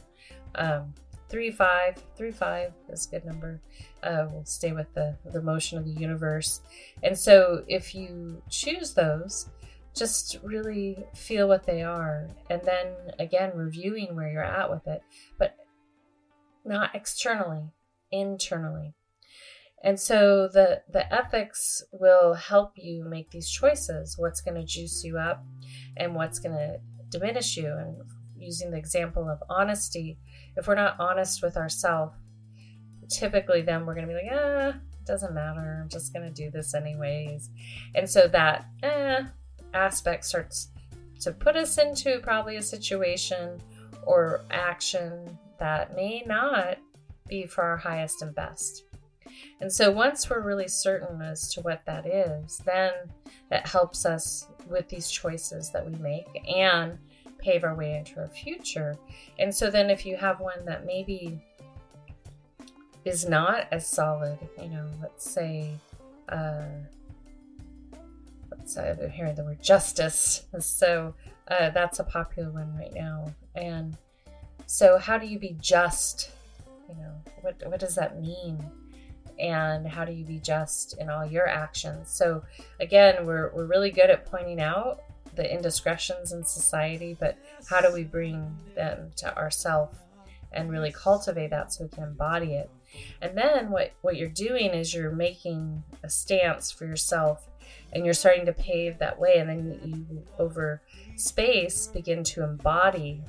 Um, 0.55 0.95
three 1.33 1.51
five 1.51 1.97
three 2.15 2.31
five 2.31 2.73
is 2.91 3.07
a 3.07 3.11
good 3.11 3.25
number. 3.25 3.61
Uh, 4.03 4.27
we'll 4.31 4.45
stay 4.45 4.73
with 4.73 4.93
the 4.95 5.17
the 5.33 5.41
motion 5.41 5.79
of 5.79 5.85
the 5.87 5.91
universe. 5.91 6.61
And 7.03 7.19
so 7.19 7.65
if 7.67 7.95
you 7.95 8.43
choose 8.51 8.93
those 8.93 9.49
just 9.95 10.39
really 10.43 11.05
feel 11.15 11.49
what 11.49 11.67
they 11.67 11.83
are. 11.83 12.29
And 12.51 12.63
then 12.63 12.89
again 13.19 13.53
reviewing 13.55 14.15
where 14.15 14.31
you're 14.31 14.45
at 14.45 14.71
with 14.71 14.87
it 14.87 15.03
but 15.39 15.57
not 16.65 16.95
externally 16.95 17.73
internally. 18.11 18.93
And 19.83 19.99
so 19.99 20.49
the 20.53 20.83
the 20.93 21.13
ethics 21.13 21.83
will 21.93 22.35
help 22.35 22.73
you 22.77 23.05
make 23.05 23.31
these 23.31 23.51
choices 23.51 24.17
what's 24.19 24.43
going 24.43 24.61
to 24.61 24.67
juice 24.67 25.03
you 25.03 25.17
up 25.19 25.43
and 25.97 26.15
what's 26.15 26.39
going 26.39 26.57
to 26.57 26.77
diminish 27.09 27.57
you. 27.57 27.73
And 27.73 27.97
using 28.37 28.71
the 28.71 28.77
example 28.77 29.29
of 29.29 29.43
honesty 29.49 30.19
if 30.57 30.67
we're 30.67 30.75
not 30.75 30.97
honest 30.99 31.43
with 31.43 31.57
ourselves, 31.57 32.15
typically 33.09 33.63
then 33.63 33.85
we're 33.85 33.95
going 33.95 34.07
to 34.07 34.13
be 34.13 34.21
like, 34.21 34.33
ah, 34.33 34.69
it 34.69 35.07
doesn't 35.07 35.35
matter. 35.35 35.81
I'm 35.83 35.89
just 35.89 36.13
going 36.13 36.27
to 36.27 36.33
do 36.33 36.51
this 36.51 36.75
anyways. 36.75 37.51
And 37.95 38.09
so 38.09 38.29
that 38.29 38.67
eh, 38.83 39.25
aspect 39.75 40.25
starts 40.25 40.69
to 41.21 41.33
put 41.33 41.57
us 41.57 41.79
into 41.79 42.21
probably 42.21 42.57
a 42.57 42.63
situation 42.63 43.61
or 44.05 44.45
action 44.51 45.39
that 45.59 45.95
may 45.95 46.23
not 46.27 46.79
be 47.29 47.47
for 47.47 47.63
our 47.63 47.77
highest 47.77 48.23
and 48.23 48.35
best. 48.35 48.85
And 49.61 49.73
so 49.73 49.91
once 49.91 50.29
we're 50.29 50.41
really 50.41 50.69
certain 50.69 51.23
as 51.23 51.53
to 51.55 51.61
what 51.61 51.85
that 51.87 52.07
is, 52.07 52.61
then 52.65 52.93
that 53.51 53.67
helps 53.67 54.05
us 54.05 54.49
with 54.69 54.89
these 54.89 55.11
choices 55.11 55.71
that 55.71 55.87
we 55.87 55.97
make 55.97 56.27
and 56.49 56.99
pave 57.43 57.65
our 57.65 57.75
way 57.75 57.97
into 57.97 58.19
our 58.21 58.29
future. 58.29 58.97
And 59.39 59.55
so 59.55 59.71
then 59.71 59.91
if 59.91 60.07
you 60.07 60.17
have 60.17 60.41
one 60.41 60.65
that 60.65 60.87
maybe 60.87 61.41
is 63.05 63.29
not 63.29 63.67
as 63.73 63.87
solid, 63.87 64.39
you 64.61 64.69
know, 64.69 64.89
let's 65.01 65.29
say, 65.29 65.71
uh, 66.29 66.63
let's 68.51 68.75
say 68.75 68.91
I'm 68.91 69.11
hearing 69.11 69.35
the 69.35 69.45
word 69.45 69.63
justice. 69.63 70.47
So 70.61 71.15
uh, 71.49 71.71
that's 71.71 71.99
a 71.99 72.05
popular 72.05 72.51
one 72.51 72.75
right 72.77 72.95
now. 72.95 73.35
And 73.57 73.97
so 74.67 74.97
how 74.99 75.19
do 75.19 75.27
you 75.27 75.39
be 75.39 75.57
just? 75.61 76.31
You 76.89 76.95
know, 76.97 77.15
what, 77.41 77.57
what 77.67 77.81
does 77.81 77.95
that 77.97 78.21
mean? 78.21 78.59
and 79.39 79.87
how 79.87 80.05
do 80.05 80.13
you 80.13 80.25
be 80.25 80.39
just 80.39 80.99
in 80.99 81.09
all 81.09 81.25
your 81.25 81.49
actions 81.49 82.11
so 82.11 82.43
again 82.81 83.25
we're, 83.27 83.51
we're 83.55 83.67
really 83.67 83.91
good 83.91 84.11
at 84.11 84.27
pointing 84.27 84.61
out 84.61 85.03
the 85.35 85.53
indiscretions 85.53 86.33
in 86.33 86.45
society, 86.45 87.17
but 87.19 87.39
how 87.69 87.81
do 87.81 87.93
we 87.93 88.05
bring 88.05 88.57
them 88.75 89.11
to 89.17 89.37
ourself 89.37 89.99
and 90.53 90.71
really 90.71 90.93
cultivate 90.93 91.51
that 91.51 91.73
so 91.73 91.85
we 91.85 91.91
can 91.91 92.05
embody 92.05 92.55
it? 92.55 92.71
And 93.23 93.37
then 93.37 93.71
what, 93.71 93.93
what 94.03 94.17
you're 94.17 94.29
doing 94.29 94.71
is 94.71 94.95
you're 94.95 95.11
making 95.11 95.83
a 96.03 96.11
stance 96.11 96.71
for 96.71 96.85
yourself 96.85 97.49
and 97.93 98.05
you're 98.05 98.15
starting 98.15 98.47
to 98.47 98.53
pave 98.53 98.99
that 98.99 99.19
way. 99.19 99.39
And 99.39 99.49
then 99.49 99.81
you, 99.85 100.23
over 100.39 100.83
space, 101.17 101.87
begin 101.87 102.23
to 102.25 102.45
embody 102.45 103.23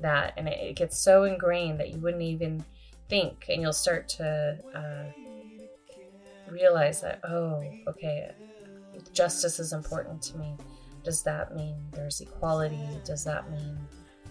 that. 0.00 0.34
And 0.36 0.48
it, 0.48 0.58
it 0.60 0.76
gets 0.76 0.98
so 0.98 1.24
ingrained 1.24 1.80
that 1.80 1.90
you 1.90 2.00
wouldn't 2.00 2.22
even 2.22 2.62
think. 3.08 3.46
And 3.48 3.62
you'll 3.62 3.72
start 3.72 4.08
to 4.10 4.58
uh, 4.74 6.50
realize 6.50 7.00
that, 7.00 7.20
oh, 7.24 7.64
okay, 7.88 8.32
justice 9.14 9.58
is 9.58 9.72
important 9.72 10.20
to 10.22 10.36
me 10.36 10.56
does 11.04 11.22
that 11.22 11.54
mean 11.54 11.76
there's 11.92 12.20
equality? 12.20 12.86
Does 13.04 13.24
that 13.24 13.50
mean 13.50 13.78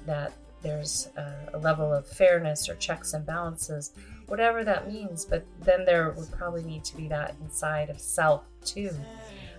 that 0.05 0.33
there's 0.61 1.09
a, 1.17 1.57
level 1.57 1.93
of 1.93 2.07
fairness 2.07 2.69
or 2.69 2.75
checks 2.75 3.13
and 3.13 3.25
balances? 3.25 3.91
Whatever 4.27 4.63
that 4.63 4.91
means, 4.91 5.25
but 5.25 5.45
then 5.61 5.85
there 5.85 6.11
would 6.11 6.31
probably 6.31 6.63
need 6.63 6.83
to 6.85 6.95
be 6.95 7.07
that 7.09 7.35
inside 7.41 7.89
of 7.89 7.99
self 7.99 8.43
too, 8.63 8.91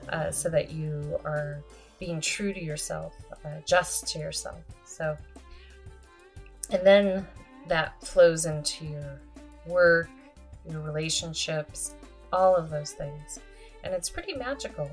uh, 0.08 0.30
so 0.30 0.48
that 0.48 0.70
you 0.70 1.18
are 1.24 1.62
being 1.98 2.20
true 2.20 2.52
to 2.52 2.62
yourself, 2.62 3.14
uh, 3.44 3.60
just 3.66 4.08
to 4.08 4.18
yourself. 4.18 4.60
So, 4.84 5.16
and 6.70 6.84
then 6.86 7.26
that 7.68 8.02
flows 8.02 8.46
into 8.46 8.86
your 8.86 9.20
work, 9.66 10.08
your 10.68 10.80
relationships, 10.80 11.94
all 12.32 12.56
of 12.56 12.70
those 12.70 12.92
things. 12.92 13.38
And 13.84 13.92
it's 13.92 14.08
pretty 14.08 14.32
magical. 14.34 14.90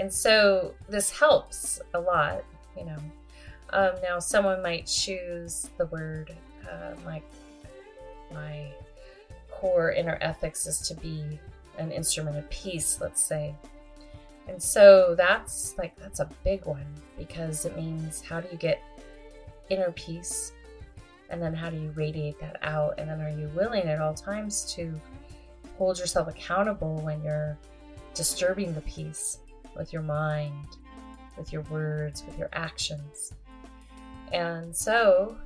And 0.00 0.10
so 0.10 0.72
this 0.88 1.10
helps 1.10 1.78
a 1.92 2.00
lot, 2.00 2.42
you 2.74 2.86
know. 2.86 2.96
Um, 3.74 3.90
now, 4.02 4.18
someone 4.18 4.62
might 4.62 4.86
choose 4.86 5.68
the 5.76 5.84
word, 5.86 6.34
uh, 6.64 6.94
my, 7.04 7.20
my 8.32 8.72
core 9.50 9.92
inner 9.92 10.16
ethics 10.22 10.66
is 10.66 10.80
to 10.88 10.94
be 10.94 11.38
an 11.76 11.92
instrument 11.92 12.38
of 12.38 12.48
peace, 12.48 12.98
let's 13.02 13.20
say. 13.20 13.54
And 14.48 14.60
so 14.60 15.14
that's 15.18 15.76
like, 15.76 15.94
that's 15.96 16.20
a 16.20 16.30
big 16.44 16.64
one 16.64 16.86
because 17.18 17.66
it 17.66 17.76
means 17.76 18.22
how 18.22 18.40
do 18.40 18.48
you 18.50 18.56
get 18.56 18.82
inner 19.68 19.92
peace? 19.92 20.52
And 21.28 21.42
then 21.42 21.52
how 21.52 21.68
do 21.68 21.76
you 21.76 21.90
radiate 21.90 22.40
that 22.40 22.56
out? 22.62 22.94
And 22.96 23.10
then 23.10 23.20
are 23.20 23.38
you 23.38 23.48
willing 23.54 23.82
at 23.82 24.00
all 24.00 24.14
times 24.14 24.64
to 24.76 24.98
hold 25.76 25.98
yourself 25.98 26.26
accountable 26.26 26.96
when 27.02 27.22
you're 27.22 27.58
disturbing 28.14 28.72
the 28.72 28.80
peace? 28.80 29.40
With 29.80 29.92
your 29.94 30.02
mind, 30.02 30.76
with 31.38 31.52
your 31.52 31.62
words, 31.62 32.22
with 32.26 32.38
your 32.38 32.50
actions. 32.52 33.32
And 34.30 34.76
so 34.76 35.36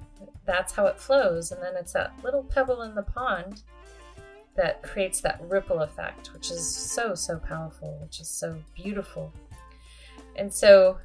that's 0.44 0.72
how 0.74 0.86
it 0.86 0.98
flows. 0.98 1.52
And 1.52 1.62
then 1.62 1.74
it's 1.76 1.92
that 1.92 2.12
little 2.24 2.42
pebble 2.42 2.82
in 2.82 2.96
the 2.96 3.04
pond 3.04 3.62
that 4.56 4.82
creates 4.82 5.20
that 5.20 5.40
ripple 5.48 5.80
effect, 5.82 6.32
which 6.32 6.50
is 6.50 6.66
so, 6.66 7.14
so 7.14 7.38
powerful, 7.38 7.96
which 8.02 8.20
is 8.20 8.28
so 8.28 8.56
beautiful. 8.74 9.32
And 10.36 10.52
so 10.52 10.98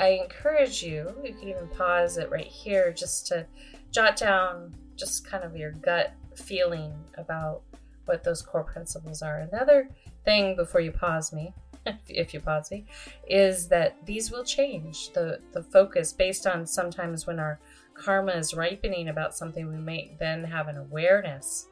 I 0.00 0.08
encourage 0.08 0.82
you, 0.82 1.14
you 1.22 1.34
can 1.34 1.50
even 1.50 1.68
pause 1.68 2.16
it 2.16 2.30
right 2.30 2.46
here 2.46 2.90
just 2.90 3.26
to 3.28 3.46
jot 3.92 4.16
down 4.16 4.74
just 4.96 5.26
kind 5.26 5.44
of 5.44 5.54
your 5.54 5.72
gut 5.72 6.14
feeling 6.34 6.94
about 7.18 7.60
what 8.06 8.24
those 8.24 8.40
core 8.40 8.64
principles 8.64 9.20
are. 9.20 9.40
Another 9.52 9.90
thing 10.24 10.56
before 10.56 10.80
you 10.80 10.90
pause 10.90 11.34
me 11.34 11.52
if 12.08 12.34
you 12.34 12.40
pause 12.40 12.70
me, 12.70 12.84
is 13.28 13.68
that 13.68 13.96
these 14.06 14.30
will 14.30 14.44
change. 14.44 15.12
The 15.12 15.40
the 15.52 15.62
focus 15.62 16.12
based 16.12 16.46
on 16.46 16.66
sometimes 16.66 17.26
when 17.26 17.38
our 17.38 17.58
karma 17.96 18.32
is 18.32 18.54
ripening 18.54 19.08
about 19.08 19.34
something, 19.34 19.68
we 19.68 19.76
may 19.76 20.16
then 20.18 20.44
have 20.44 20.68
an 20.68 20.76
awareness, 20.76 21.68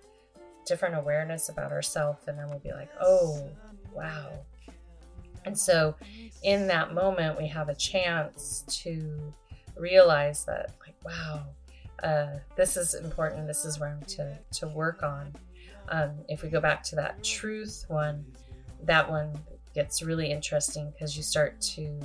different 0.66 0.97
awareness 0.97 1.49
about 1.49 1.73
ourselves, 1.73 2.26
and 2.26 2.38
then 2.38 2.49
we'll 2.49 2.59
be 2.59 2.73
like, 2.73 2.90
oh, 3.00 3.50
wow. 3.92 4.30
And 5.44 5.56
so 5.56 5.94
in 6.42 6.66
that 6.68 6.94
moment, 6.94 7.38
we 7.38 7.47
have 7.49 7.68
a 7.68 7.75
chance 7.75 8.64
to 8.83 9.33
realize 9.76 10.44
that, 10.44 10.71
like, 10.80 10.97
wow, 11.04 11.44
uh, 12.02 12.38
this 12.56 12.76
is 12.76 12.94
important. 12.94 13.47
This 13.47 13.64
is 13.64 13.78
where 13.78 13.90
I'm 13.90 14.02
to, 14.02 14.38
to 14.52 14.68
work 14.68 15.02
on. 15.02 15.33
Um, 15.90 16.12
if 16.28 16.42
we 16.42 16.49
go 16.49 16.61
back 16.61 16.83
to 16.85 16.97
that 16.97 17.23
truth 17.23 17.85
one, 17.88 18.25
that 18.85 19.09
one 19.09 19.38
gets 19.75 20.02
really 20.02 20.31
interesting 20.31 20.93
because 20.93 21.16
you 21.16 21.23
start 21.23 21.61
to 21.61 22.00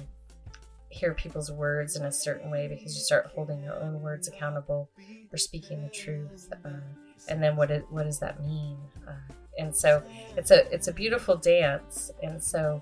hear 0.89 1.13
people's 1.13 1.51
words 1.51 1.95
in 1.95 2.05
a 2.05 2.11
certain 2.11 2.49
way 2.49 2.67
because 2.67 2.95
you 2.95 3.01
start 3.01 3.31
holding 3.35 3.61
your 3.63 3.79
own 3.79 4.01
words 4.01 4.27
accountable 4.27 4.89
for 5.29 5.37
speaking 5.37 5.83
the 5.83 5.89
truth. 5.89 6.49
Uh, 6.65 6.79
and 7.27 7.41
then 7.41 7.55
what, 7.55 7.69
it, 7.69 7.85
what 7.89 8.03
does 8.03 8.19
that 8.19 8.43
mean? 8.43 8.77
Uh, 9.07 9.33
and 9.59 9.75
so 9.75 10.01
it's 10.37 10.51
a 10.51 10.73
it's 10.73 10.87
a 10.87 10.93
beautiful 10.93 11.35
dance. 11.35 12.11
And 12.23 12.41
so 12.41 12.81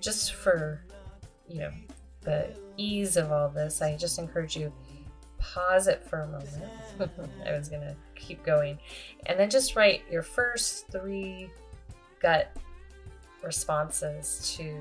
just 0.00 0.34
for 0.34 0.82
you 1.46 1.60
know 1.60 1.70
the 2.22 2.48
ease 2.76 3.16
of 3.16 3.30
all 3.30 3.48
this, 3.48 3.82
I 3.82 3.96
just 3.96 4.18
encourage 4.18 4.56
you 4.56 4.72
pause 5.38 5.88
it 5.88 6.04
for 6.08 6.22
a 6.22 6.26
moment. 6.26 7.30
I 7.46 7.52
was 7.52 7.68
gonna 7.68 7.94
keep 8.14 8.42
going, 8.44 8.78
and 9.26 9.38
then 9.38 9.50
just 9.50 9.76
write 9.76 10.02
your 10.10 10.22
first 10.22 10.88
three 10.90 11.50
gut 12.20 12.56
responses 13.42 14.54
to 14.56 14.74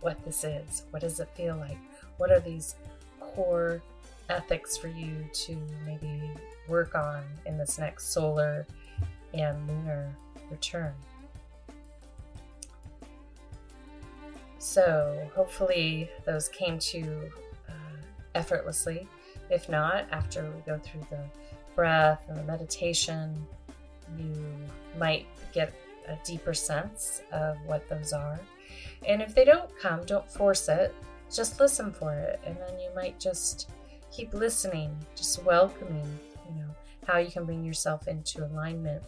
what 0.00 0.22
this 0.24 0.44
is. 0.44 0.84
What 0.90 1.02
does 1.02 1.20
it 1.20 1.28
feel 1.34 1.56
like? 1.56 1.78
What 2.16 2.30
are 2.30 2.40
these 2.40 2.74
core 3.20 3.82
ethics 4.28 4.76
for 4.76 4.88
you 4.88 5.24
to 5.32 5.56
maybe 5.86 6.20
work 6.68 6.94
on 6.94 7.22
in 7.46 7.56
this 7.56 7.78
next 7.78 8.12
solar 8.12 8.66
and 9.34 9.68
lunar 9.68 10.14
return? 10.50 10.92
So, 14.58 15.30
hopefully, 15.34 16.10
those 16.26 16.48
came 16.48 16.78
to 16.80 17.30
uh, 17.68 17.96
effortlessly. 18.34 19.06
If 19.50 19.68
not, 19.68 20.06
after 20.10 20.50
we 20.50 20.60
go 20.62 20.78
through 20.78 21.06
the 21.10 21.24
breath 21.76 22.22
and 22.28 22.36
the 22.36 22.42
meditation, 22.42 23.46
you 24.18 24.34
might 24.98 25.26
get 25.52 25.72
a 26.08 26.18
deeper 26.24 26.54
sense 26.54 27.22
of 27.32 27.56
what 27.66 27.88
those 27.88 28.12
are. 28.12 28.40
And 29.06 29.22
if 29.22 29.34
they 29.34 29.44
don't 29.44 29.70
come, 29.78 30.04
don't 30.04 30.30
force 30.30 30.68
it. 30.68 30.94
Just 31.32 31.60
listen 31.60 31.92
for 31.92 32.14
it. 32.14 32.40
And 32.44 32.56
then 32.56 32.78
you 32.80 32.90
might 32.94 33.20
just 33.20 33.70
keep 34.10 34.32
listening, 34.34 34.96
just 35.14 35.44
welcoming, 35.44 36.18
you 36.48 36.60
know, 36.60 36.70
how 37.06 37.18
you 37.18 37.30
can 37.30 37.44
bring 37.44 37.64
yourself 37.64 38.08
into 38.08 38.44
alignment. 38.44 39.02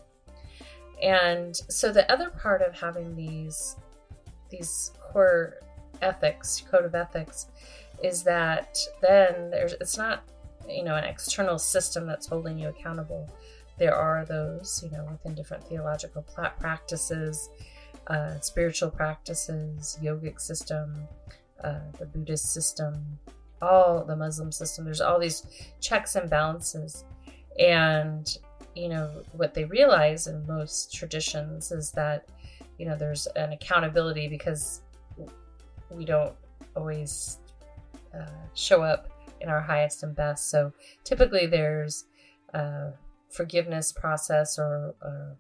And 1.03 1.57
so 1.57 1.93
the 1.93 2.11
other 2.13 2.31
part 2.31 2.63
of 2.63 2.79
having 2.79 3.17
these 3.17 3.77
these 4.51 4.93
core 5.01 5.61
ethics, 6.03 6.63
code 6.71 6.85
of 6.85 6.95
ethics, 6.95 7.47
is 8.03 8.23
that 8.25 8.77
then 9.01 9.51
there's 9.51 9.73
it's 9.75 9.97
not 9.97 10.25
you 10.69 10.83
know 10.83 10.97
an 10.97 11.05
external 11.05 11.59
system 11.59 12.07
that's 12.07 12.27
holding 12.27 12.59
you 12.59 12.69
accountable. 12.69 13.29
There 13.81 13.97
are 13.97 14.25
those 14.25 14.81
you 14.85 14.97
know 14.97 15.05
within 15.11 15.35
different 15.35 15.65
theological 15.65 16.23
practices 16.23 17.51
uh, 18.07 18.41
spiritual 18.41 18.91
practices, 18.91 19.99
yogic 20.03 20.41
system, 20.41 21.07
uh, 21.63 21.79
the 21.99 22.07
Buddhist 22.07 22.53
system, 22.53 23.19
all 23.63 24.05
the 24.05 24.17
Muslim 24.17 24.51
system. 24.51 24.85
There's 24.85 25.01
all 25.01 25.19
these 25.19 25.47
checks 25.81 26.17
and 26.17 26.29
balances. 26.29 27.05
And, 27.59 28.37
you 28.75 28.89
know, 28.89 29.23
what 29.33 29.55
they 29.55 29.65
realize 29.65 30.27
in 30.27 30.47
most 30.47 30.93
traditions 30.93 31.71
is 31.71 31.93
that, 31.93 32.29
you 32.79 32.87
know, 32.87 32.97
there's 32.97 33.27
an 33.37 33.53
accountability 33.53 34.29
because 34.29 34.83
we 35.91 36.05
don't 36.05 36.35
always 36.75 37.39
uh, 38.13 38.47
show 38.55 38.83
up 38.83 39.09
in 39.41 39.49
our 39.49 39.61
highest 39.61 40.03
and 40.03 40.17
best. 40.17 40.51
So 40.51 40.73
typically 41.05 41.47
there's 41.47 42.07
a 42.55 42.93
forgiveness 43.31 43.93
process 43.93 44.59
or, 44.59 44.95
or 45.03 45.37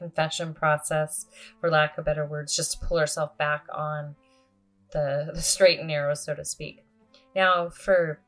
confession 0.00 0.54
process, 0.54 1.26
for 1.60 1.70
lack 1.70 1.98
of 1.98 2.04
better 2.04 2.26
words, 2.26 2.56
just 2.56 2.72
to 2.72 2.86
pull 2.86 2.98
herself 2.98 3.36
back 3.38 3.66
on 3.72 4.16
the, 4.92 5.30
the 5.34 5.42
straight 5.42 5.78
and 5.78 5.88
narrow, 5.88 6.14
so 6.14 6.34
to 6.34 6.44
speak. 6.44 6.84
Now, 7.36 7.68
for 7.68 8.20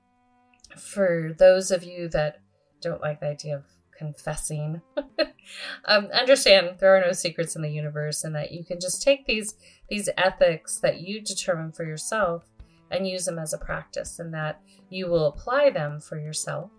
for 0.78 1.34
those 1.38 1.70
of 1.70 1.84
you 1.84 2.08
that 2.08 2.40
don't 2.80 3.02
like 3.02 3.20
the 3.20 3.26
idea 3.26 3.56
of 3.56 3.64
confessing, 3.96 4.80
um, 5.84 6.06
understand 6.06 6.76
there 6.78 6.96
are 6.96 7.04
no 7.04 7.12
secrets 7.12 7.56
in 7.56 7.62
the 7.62 7.70
universe, 7.70 8.24
and 8.24 8.34
that 8.34 8.52
you 8.52 8.64
can 8.64 8.78
just 8.78 9.02
take 9.02 9.26
these 9.26 9.54
these 9.88 10.08
ethics 10.16 10.78
that 10.78 11.00
you 11.00 11.20
determine 11.20 11.72
for 11.72 11.84
yourself 11.84 12.44
and 12.90 13.08
use 13.08 13.24
them 13.24 13.38
as 13.38 13.52
a 13.52 13.58
practice, 13.58 14.18
and 14.18 14.32
that 14.32 14.60
you 14.88 15.08
will 15.08 15.26
apply 15.26 15.70
them 15.70 16.00
for 16.00 16.18
yourself 16.18 16.70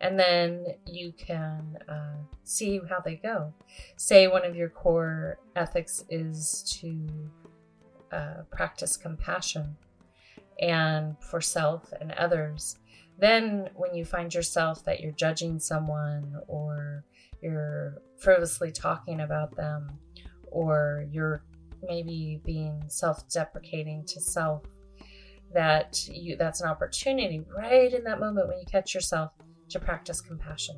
and 0.00 0.18
then 0.18 0.64
you 0.86 1.12
can 1.12 1.78
uh, 1.88 2.16
see 2.44 2.80
how 2.88 3.00
they 3.00 3.16
go. 3.16 3.52
Say 3.96 4.28
one 4.28 4.44
of 4.44 4.56
your 4.56 4.70
core 4.70 5.38
ethics 5.56 6.04
is 6.08 6.62
to 6.80 7.06
uh, 8.12 8.42
practice 8.50 8.96
compassion 8.96 9.76
and 10.60 11.16
for 11.22 11.40
self 11.40 11.92
and 12.00 12.12
others. 12.12 12.76
Then, 13.18 13.68
when 13.74 13.94
you 13.94 14.06
find 14.06 14.32
yourself 14.32 14.82
that 14.86 15.00
you're 15.00 15.12
judging 15.12 15.58
someone 15.58 16.36
or 16.48 17.04
you're 17.42 17.98
frivolously 18.16 18.72
talking 18.72 19.20
about 19.20 19.54
them 19.56 19.98
or 20.50 21.06
you're 21.10 21.44
maybe 21.86 22.40
being 22.44 22.82
self-deprecating 22.88 24.04
to 24.06 24.20
self 24.20 24.62
that 25.52 26.06
you 26.08 26.36
that's 26.36 26.60
an 26.60 26.68
opportunity 26.68 27.42
right 27.56 27.94
in 27.94 28.04
that 28.04 28.20
moment 28.20 28.46
when 28.46 28.58
you 28.58 28.66
catch 28.70 28.94
yourself 28.94 29.32
to 29.70 29.80
practice 29.80 30.20
compassion. 30.20 30.76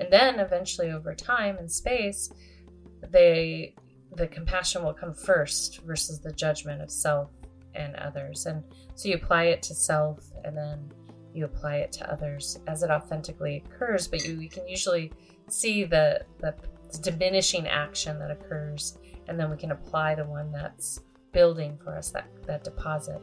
And 0.00 0.12
then 0.12 0.40
eventually 0.40 0.90
over 0.90 1.14
time 1.14 1.58
and 1.58 1.70
space, 1.70 2.32
they 3.10 3.74
the 4.16 4.26
compassion 4.26 4.84
will 4.84 4.92
come 4.92 5.14
first 5.14 5.80
versus 5.82 6.20
the 6.20 6.32
judgment 6.32 6.82
of 6.82 6.90
self 6.90 7.30
and 7.74 7.94
others. 7.96 8.44
And 8.46 8.62
so 8.94 9.08
you 9.08 9.14
apply 9.14 9.44
it 9.44 9.62
to 9.64 9.74
self 9.74 10.30
and 10.44 10.56
then 10.56 10.92
you 11.34 11.46
apply 11.46 11.76
it 11.76 11.92
to 11.92 12.12
others 12.12 12.58
as 12.66 12.82
it 12.82 12.90
authentically 12.90 13.64
occurs, 13.66 14.06
but 14.06 14.24
you, 14.24 14.38
you 14.38 14.48
can 14.48 14.68
usually 14.68 15.10
see 15.48 15.84
the, 15.84 16.20
the 16.40 16.54
diminishing 17.00 17.66
action 17.68 18.18
that 18.18 18.30
occurs, 18.30 18.98
and 19.28 19.38
then 19.40 19.50
we 19.50 19.56
can 19.56 19.72
apply 19.72 20.14
the 20.14 20.24
one 20.24 20.52
that's 20.52 21.00
building 21.32 21.78
for 21.82 21.96
us 21.96 22.10
that, 22.10 22.26
that 22.46 22.64
deposit. 22.64 23.20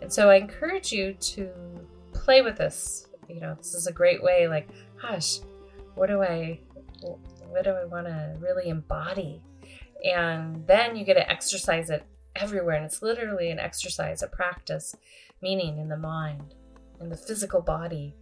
And 0.00 0.12
so 0.12 0.30
I 0.30 0.36
encourage 0.36 0.92
you 0.92 1.12
to 1.12 1.50
play 2.12 2.42
with 2.42 2.56
this 2.56 3.05
you 3.28 3.40
know, 3.40 3.54
this 3.54 3.74
is 3.74 3.86
a 3.86 3.92
great 3.92 4.22
way, 4.22 4.48
like, 4.48 4.68
hush, 4.96 5.40
what 5.94 6.08
do 6.08 6.22
I, 6.22 6.60
what 7.00 7.64
do 7.64 7.70
I 7.70 7.84
want 7.84 8.06
to 8.06 8.36
really 8.40 8.68
embody? 8.68 9.42
And 10.04 10.66
then 10.66 10.96
you 10.96 11.04
get 11.04 11.14
to 11.14 11.30
exercise 11.30 11.90
it 11.90 12.04
everywhere. 12.34 12.76
And 12.76 12.84
it's 12.84 13.02
literally 13.02 13.50
an 13.50 13.58
exercise, 13.58 14.22
a 14.22 14.28
practice, 14.28 14.94
meaning 15.42 15.78
in 15.78 15.88
the 15.88 15.96
mind, 15.96 16.54
in 17.00 17.08
the 17.08 17.16
physical 17.16 17.60
body. 17.60 18.14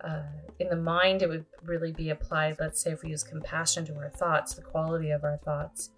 Uh, 0.00 0.22
in 0.58 0.68
the 0.68 0.76
mind, 0.76 1.22
it 1.22 1.28
would 1.28 1.44
really 1.64 1.92
be 1.92 2.10
applied, 2.10 2.56
let's 2.58 2.82
say, 2.82 2.90
if 2.90 3.02
we 3.02 3.10
use 3.10 3.22
compassion 3.22 3.84
to 3.86 3.94
our 3.94 4.10
thoughts, 4.10 4.54
the 4.54 4.62
quality 4.62 5.10
of 5.10 5.22
our 5.22 5.36
thoughts. 5.38 5.90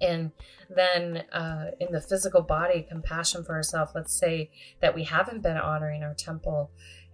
And 0.00 0.30
then 0.74 1.24
uh, 1.32 1.72
in 1.80 1.92
the 1.92 2.00
physical 2.00 2.40
body, 2.40 2.86
compassion 2.88 3.44
for 3.44 3.54
ourselves, 3.54 3.92
let's 3.94 4.14
say 4.14 4.50
that 4.80 4.94
we 4.94 5.04
haven't 5.04 5.42
been 5.42 5.56
honoring 5.56 6.02
our 6.02 6.14
temple 6.14 6.70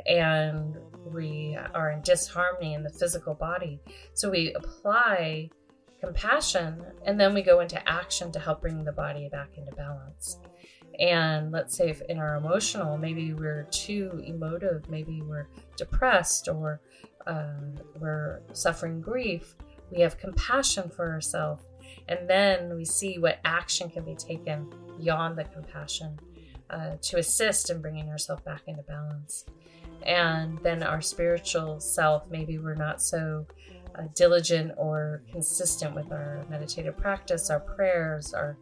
and 0.07 0.77
we 1.05 1.57
are 1.75 1.91
in 1.93 2.03
disharmony 2.03 2.75
in 2.75 2.83
the 2.83 2.91
physical 2.91 3.35
body. 3.35 3.81
So 4.15 4.31
we 4.31 4.53
apply 4.55 5.51
compassion 6.01 6.85
and 7.05 7.19
then 7.19 7.35
we 7.35 7.43
go 7.43 7.61
into 7.61 7.89
action 7.89 8.31
to 8.33 8.39
help 8.39 8.61
bring 8.61 8.85
the 8.85 8.93
body 8.93 9.29
back 9.31 9.57
into 9.57 9.73
balance. 9.73 10.39
And 10.99 11.51
let's 11.51 11.77
say 11.77 11.91
if 11.91 12.01
in 12.03 12.19
our 12.19 12.37
emotional, 12.37 12.97
maybe 12.97 13.33
we're 13.33 13.67
too 13.71 14.23
emotive, 14.25 14.89
maybe 14.89 15.23
we're 15.23 15.49
depressed 15.77 16.49
or 16.49 16.81
uh, 17.27 17.55
we're 17.99 18.43
suffering 18.53 19.01
grief, 19.01 19.57
we 19.91 20.01
have 20.01 20.19
compassion 20.19 20.91
for 20.91 21.11
ourselves. 21.11 21.65
And 22.09 22.29
then 22.29 22.77
we 22.77 22.85
see 22.85 23.19
what 23.19 23.41
action 23.45 23.91
can 23.91 24.05
be 24.05 24.15
taken 24.15 24.73
beyond 24.99 25.39
the 25.39 25.45
compassion 25.45 26.19
uh, 26.71 26.97
to 27.01 27.19
assist 27.19 27.71
in 27.71 27.81
bringing 27.81 28.07
yourself 28.07 28.45
back 28.45 28.63
into 28.67 28.83
balance 28.83 29.47
and 30.05 30.59
then 30.63 30.83
our 30.83 31.01
spiritual 31.01 31.81
self 31.81 32.25
maybe 32.31 32.59
we're 32.59 32.75
not 32.75 33.03
so 33.03 33.47
uh, 33.97 34.03
diligent 34.15 34.73
or 34.77 35.23
consistent 35.31 35.95
with 35.95 36.11
our 36.13 36.45
meditative 36.49 36.97
practice 36.97 37.51
our 37.51 37.61
prayers 37.61 38.35
our 38.35 38.57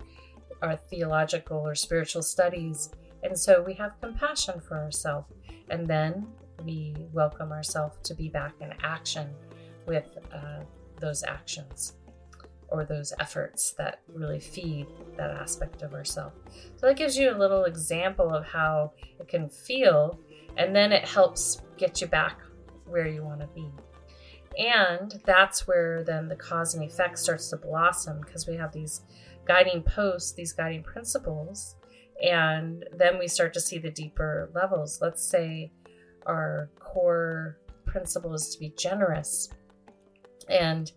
our 0.63 0.77
theological 0.77 1.59
or 1.59 1.75
spiritual 1.75 2.23
studies 2.23 2.91
and 3.23 3.39
so 3.39 3.63
we 3.63 3.75
have 3.75 3.93
compassion 4.01 4.61
for 4.61 4.77
ourselves 4.77 5.33
and 5.71 5.87
then 5.87 6.27
we 6.65 6.95
welcome 7.13 7.51
ourselves 7.51 7.97
to 8.05 8.15
be 8.15 8.29
back 8.29 8.55
in 8.61 8.73
action 8.83 9.29
with 9.87 10.07
uh, 10.33 10.61
those 11.01 11.25
actions 11.25 11.95
or 12.73 12.85
those 12.85 13.13
efforts 13.21 13.73
that 13.73 14.01
really 14.09 14.41
feed 14.41 14.87
that 15.17 15.31
aspect 15.31 15.83
of 15.83 15.93
ourself. 15.93 16.33
So 16.77 16.87
that 16.87 16.97
gives 16.97 17.19
you 17.19 17.31
a 17.31 17.37
little 17.37 17.65
example 17.65 18.31
of 18.31 18.47
how 18.47 18.93
it 19.21 19.29
can 19.29 19.49
feel 19.49 20.19
and 20.57 20.75
then 20.75 20.93
it 20.93 21.07
helps 21.07 21.63
get 21.77 22.01
you 22.01 22.07
back 22.07 22.41
where 22.87 23.09
you 23.09 23.25
want 23.25 23.41
to 23.41 23.47
be. 23.49 23.71
And 24.59 25.21
that's 25.25 25.67
where 25.67 26.05
then 26.05 26.29
the 26.29 26.37
cause 26.37 26.75
and 26.75 26.85
effect 26.85 27.19
starts 27.19 27.49
to 27.51 27.57
blossom 27.57 28.21
because 28.21 28.47
we 28.47 28.55
have 28.57 28.73
these 28.73 29.01
guiding 29.47 29.83
posts, 29.83 30.33
these 30.33 30.53
guiding 30.53 30.83
principles, 30.83 31.77
And 32.23 32.85
then 32.97 33.19
we 33.19 33.27
start 33.27 33.53
to 33.55 33.61
see 33.61 33.79
the 33.79 33.91
deeper 33.91 34.51
levels. 34.55 35.01
Let's 35.01 35.25
say 35.25 35.73
our 36.27 36.71
core 36.79 37.59
principle 37.85 38.33
is 38.35 38.51
to 38.51 38.61
be 38.61 38.73
generous. 38.79 39.49
And 40.49 40.93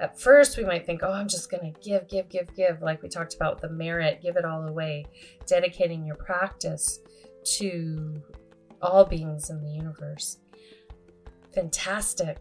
at 0.00 0.18
first, 0.18 0.56
we 0.56 0.64
might 0.64 0.86
think, 0.86 1.02
oh, 1.02 1.12
I'm 1.12 1.28
just 1.28 1.50
going 1.50 1.72
to 1.72 1.80
give, 1.80 2.08
give, 2.08 2.30
give, 2.30 2.54
give. 2.54 2.80
Like 2.80 3.02
we 3.02 3.08
talked 3.08 3.34
about 3.34 3.60
the 3.60 3.68
merit, 3.68 4.22
give 4.22 4.36
it 4.36 4.46
all 4.46 4.66
away, 4.66 5.04
dedicating 5.46 6.06
your 6.06 6.16
practice 6.16 7.00
to 7.56 8.22
all 8.82 9.04
beings 9.04 9.50
in 9.50 9.62
the 9.62 9.70
universe. 9.70 10.38
Fantastic. 11.54 12.38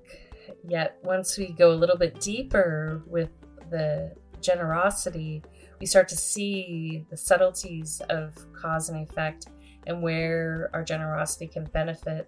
Yet, 0.67 0.97
once 1.03 1.37
we 1.37 1.51
go 1.51 1.71
a 1.71 1.75
little 1.75 1.97
bit 1.97 2.19
deeper 2.19 3.03
with 3.05 3.29
the 3.69 4.15
generosity, 4.41 5.43
we 5.79 5.85
start 5.85 6.07
to 6.09 6.17
see 6.17 7.05
the 7.09 7.17
subtleties 7.17 8.01
of 8.09 8.35
cause 8.53 8.89
and 8.89 9.07
effect 9.07 9.47
and 9.87 10.01
where 10.01 10.69
our 10.73 10.83
generosity 10.83 11.47
can 11.47 11.65
benefit 11.65 12.27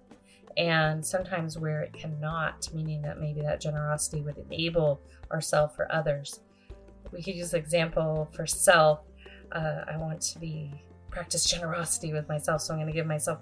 and 0.57 1.05
sometimes 1.05 1.57
where 1.57 1.81
it 1.81 1.93
cannot, 1.93 2.67
meaning 2.73 3.01
that 3.01 3.19
maybe 3.19 3.41
that 3.41 3.61
generosity 3.61 4.21
would 4.21 4.37
enable 4.37 5.01
ourselves 5.31 5.75
or 5.79 5.87
others. 5.91 6.41
We 7.11 7.23
could 7.23 7.35
use 7.35 7.53
example 7.53 8.29
for 8.33 8.45
self. 8.45 9.01
Uh, 9.51 9.83
I 9.87 9.97
want 9.97 10.21
to 10.21 10.39
be 10.39 10.71
practice 11.09 11.45
generosity 11.45 12.13
with 12.13 12.27
myself, 12.27 12.61
so 12.61 12.73
I'm 12.73 12.79
going 12.79 12.87
to 12.87 12.93
give 12.93 13.05
myself 13.05 13.39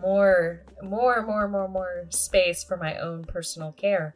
more, 0.00 0.64
more, 0.82 1.24
more, 1.26 1.48
more, 1.48 1.68
more 1.68 2.04
space 2.10 2.64
for 2.64 2.76
my 2.76 2.98
own 2.98 3.24
personal 3.24 3.72
care. 3.72 4.14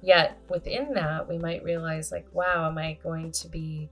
Yet 0.00 0.38
within 0.48 0.94
that, 0.94 1.28
we 1.28 1.38
might 1.38 1.64
realize, 1.64 2.12
like, 2.12 2.26
wow, 2.32 2.68
am 2.68 2.78
I 2.78 2.98
going 3.02 3.32
to 3.32 3.48
be 3.48 3.90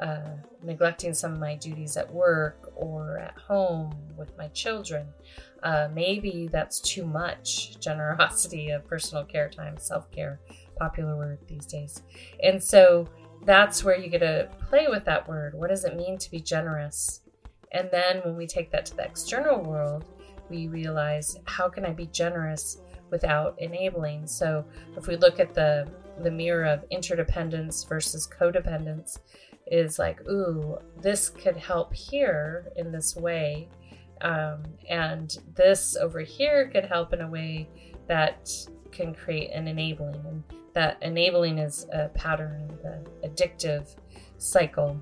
uh, 0.00 0.30
neglecting 0.62 1.14
some 1.14 1.32
of 1.32 1.38
my 1.38 1.54
duties 1.54 1.96
at 1.96 2.12
work 2.12 2.72
or 2.74 3.18
at 3.18 3.38
home 3.38 3.94
with 4.16 4.36
my 4.36 4.48
children? 4.48 5.06
Uh, 5.62 5.88
maybe 5.94 6.48
that's 6.50 6.80
too 6.80 7.06
much 7.06 7.78
generosity 7.80 8.70
of 8.70 8.86
personal 8.86 9.24
care 9.24 9.48
time, 9.48 9.76
self 9.78 10.10
care, 10.10 10.40
popular 10.76 11.16
word 11.16 11.38
these 11.46 11.66
days. 11.66 12.02
And 12.42 12.62
so 12.62 13.08
that's 13.44 13.84
where 13.84 13.96
you 13.96 14.08
get 14.08 14.18
to 14.18 14.48
play 14.68 14.86
with 14.88 15.04
that 15.04 15.28
word. 15.28 15.54
What 15.54 15.70
does 15.70 15.84
it 15.84 15.96
mean 15.96 16.18
to 16.18 16.30
be 16.30 16.40
generous? 16.40 17.20
And 17.72 17.88
then 17.90 18.20
when 18.24 18.36
we 18.36 18.46
take 18.46 18.70
that 18.70 18.86
to 18.86 18.96
the 18.96 19.04
external 19.04 19.62
world, 19.62 20.04
we 20.50 20.68
realize 20.68 21.38
how 21.44 21.68
can 21.68 21.84
I 21.84 21.92
be 21.92 22.06
generous 22.06 22.78
without 23.10 23.54
enabling? 23.58 24.26
So 24.26 24.64
if 24.96 25.06
we 25.06 25.16
look 25.16 25.40
at 25.40 25.54
the 25.54 25.88
the 26.22 26.30
mirror 26.30 26.64
of 26.64 26.84
interdependence 26.90 27.84
versus 27.84 28.26
codependence 28.26 29.18
is 29.66 29.98
like, 29.98 30.20
ooh, 30.28 30.78
this 31.00 31.28
could 31.28 31.56
help 31.56 31.94
here 31.94 32.70
in 32.76 32.92
this 32.92 33.16
way. 33.16 33.68
Um, 34.20 34.62
and 34.88 35.36
this 35.54 35.96
over 35.96 36.20
here 36.20 36.68
could 36.68 36.84
help 36.84 37.12
in 37.12 37.20
a 37.20 37.28
way 37.28 37.68
that 38.06 38.50
can 38.92 39.14
create 39.14 39.50
an 39.50 39.66
enabling. 39.66 40.22
And 40.26 40.44
that 40.74 40.98
enabling 41.02 41.58
is 41.58 41.86
a 41.92 42.08
pattern, 42.08 42.70
of 42.70 42.82
the 42.82 43.28
addictive 43.28 43.96
cycle 44.38 45.00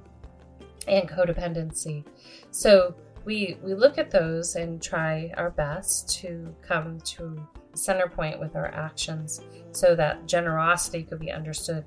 and 0.89 1.09
codependency. 1.09 2.05
So 2.51 2.95
we 3.25 3.57
we 3.63 3.75
look 3.75 3.99
at 3.99 4.11
those 4.11 4.57
and 4.57 4.83
try 4.83 5.33
our 5.37 5.51
best 5.51 6.21
to 6.21 6.55
come 6.63 7.01
to 7.01 7.37
center 7.75 8.09
point 8.09 8.39
with 8.39 8.57
our 8.57 8.67
actions 8.67 9.41
so 9.71 9.95
that 9.95 10.27
generosity 10.27 11.03
could 11.03 11.19
be 11.19 11.31
understood 11.31 11.85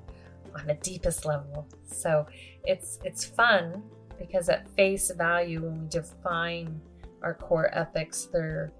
on 0.58 0.66
the 0.66 0.74
deepest 0.74 1.24
level. 1.24 1.66
So 1.84 2.26
it's 2.64 2.98
it's 3.04 3.24
fun 3.24 3.82
because 4.18 4.48
at 4.48 4.68
face 4.70 5.10
value 5.10 5.62
when 5.62 5.82
we 5.82 5.88
define 5.88 6.80
our 7.22 7.34
core 7.34 7.70
ethics, 7.72 8.28
they're 8.32 8.72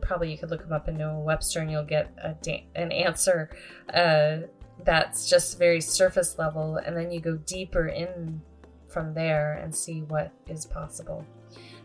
probably 0.00 0.30
you 0.32 0.38
could 0.38 0.50
look 0.50 0.62
them 0.62 0.72
up 0.72 0.88
in 0.88 0.96
Noah 0.96 1.20
Webster 1.20 1.60
and 1.60 1.70
you'll 1.70 1.84
get 1.84 2.42
da- 2.42 2.66
an 2.74 2.90
answer 2.92 3.50
uh, 3.94 4.38
that's 4.84 5.28
just 5.28 5.58
very 5.58 5.80
surface 5.80 6.38
level, 6.38 6.76
and 6.76 6.96
then 6.96 7.12
you 7.12 7.20
go 7.20 7.36
deeper 7.36 7.86
in 7.86 8.40
from 8.88 9.14
there 9.14 9.54
and 9.54 9.74
see 9.74 10.02
what 10.02 10.32
is 10.48 10.66
possible. 10.66 11.24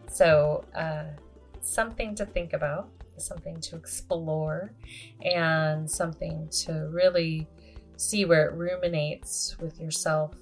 So, 0.10 0.66
uh, 0.76 1.06
something 1.62 2.16
to 2.16 2.26
think 2.26 2.54
about, 2.54 2.90
something 3.18 3.60
to 3.62 3.76
explore, 3.76 4.74
and 5.22 5.90
something 5.90 6.48
to 6.64 6.90
really 6.92 7.48
see 7.98 8.26
where 8.26 8.46
it 8.46 8.54
ruminates 8.54 9.58
with 9.60 9.80
yourself 9.80 10.36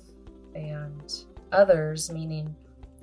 and 0.53 1.25
others, 1.51 2.11
meaning 2.11 2.55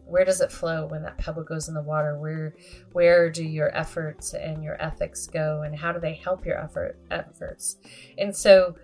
where 0.07 0.25
does 0.25 0.41
it 0.41 0.53
flow 0.53 0.87
when 0.87 1.03
that 1.03 1.17
pebble 1.17 1.43
goes 1.43 1.69
in 1.69 1.75
the 1.75 1.83
water? 1.83 2.19
Where 2.19 2.55
where 2.93 3.31
do 3.31 3.45
your 3.45 3.75
efforts 3.75 4.35
and 4.35 4.63
your 4.63 4.81
ethics 4.83 5.27
go 5.27 5.63
and 5.63 5.75
how 5.75 5.93
do 5.93 6.01
they 6.01 6.15
help 6.15 6.45
your 6.45 6.59
effort 6.59 6.99
efforts? 7.11 7.77
And 8.19 8.35
so 8.37 8.77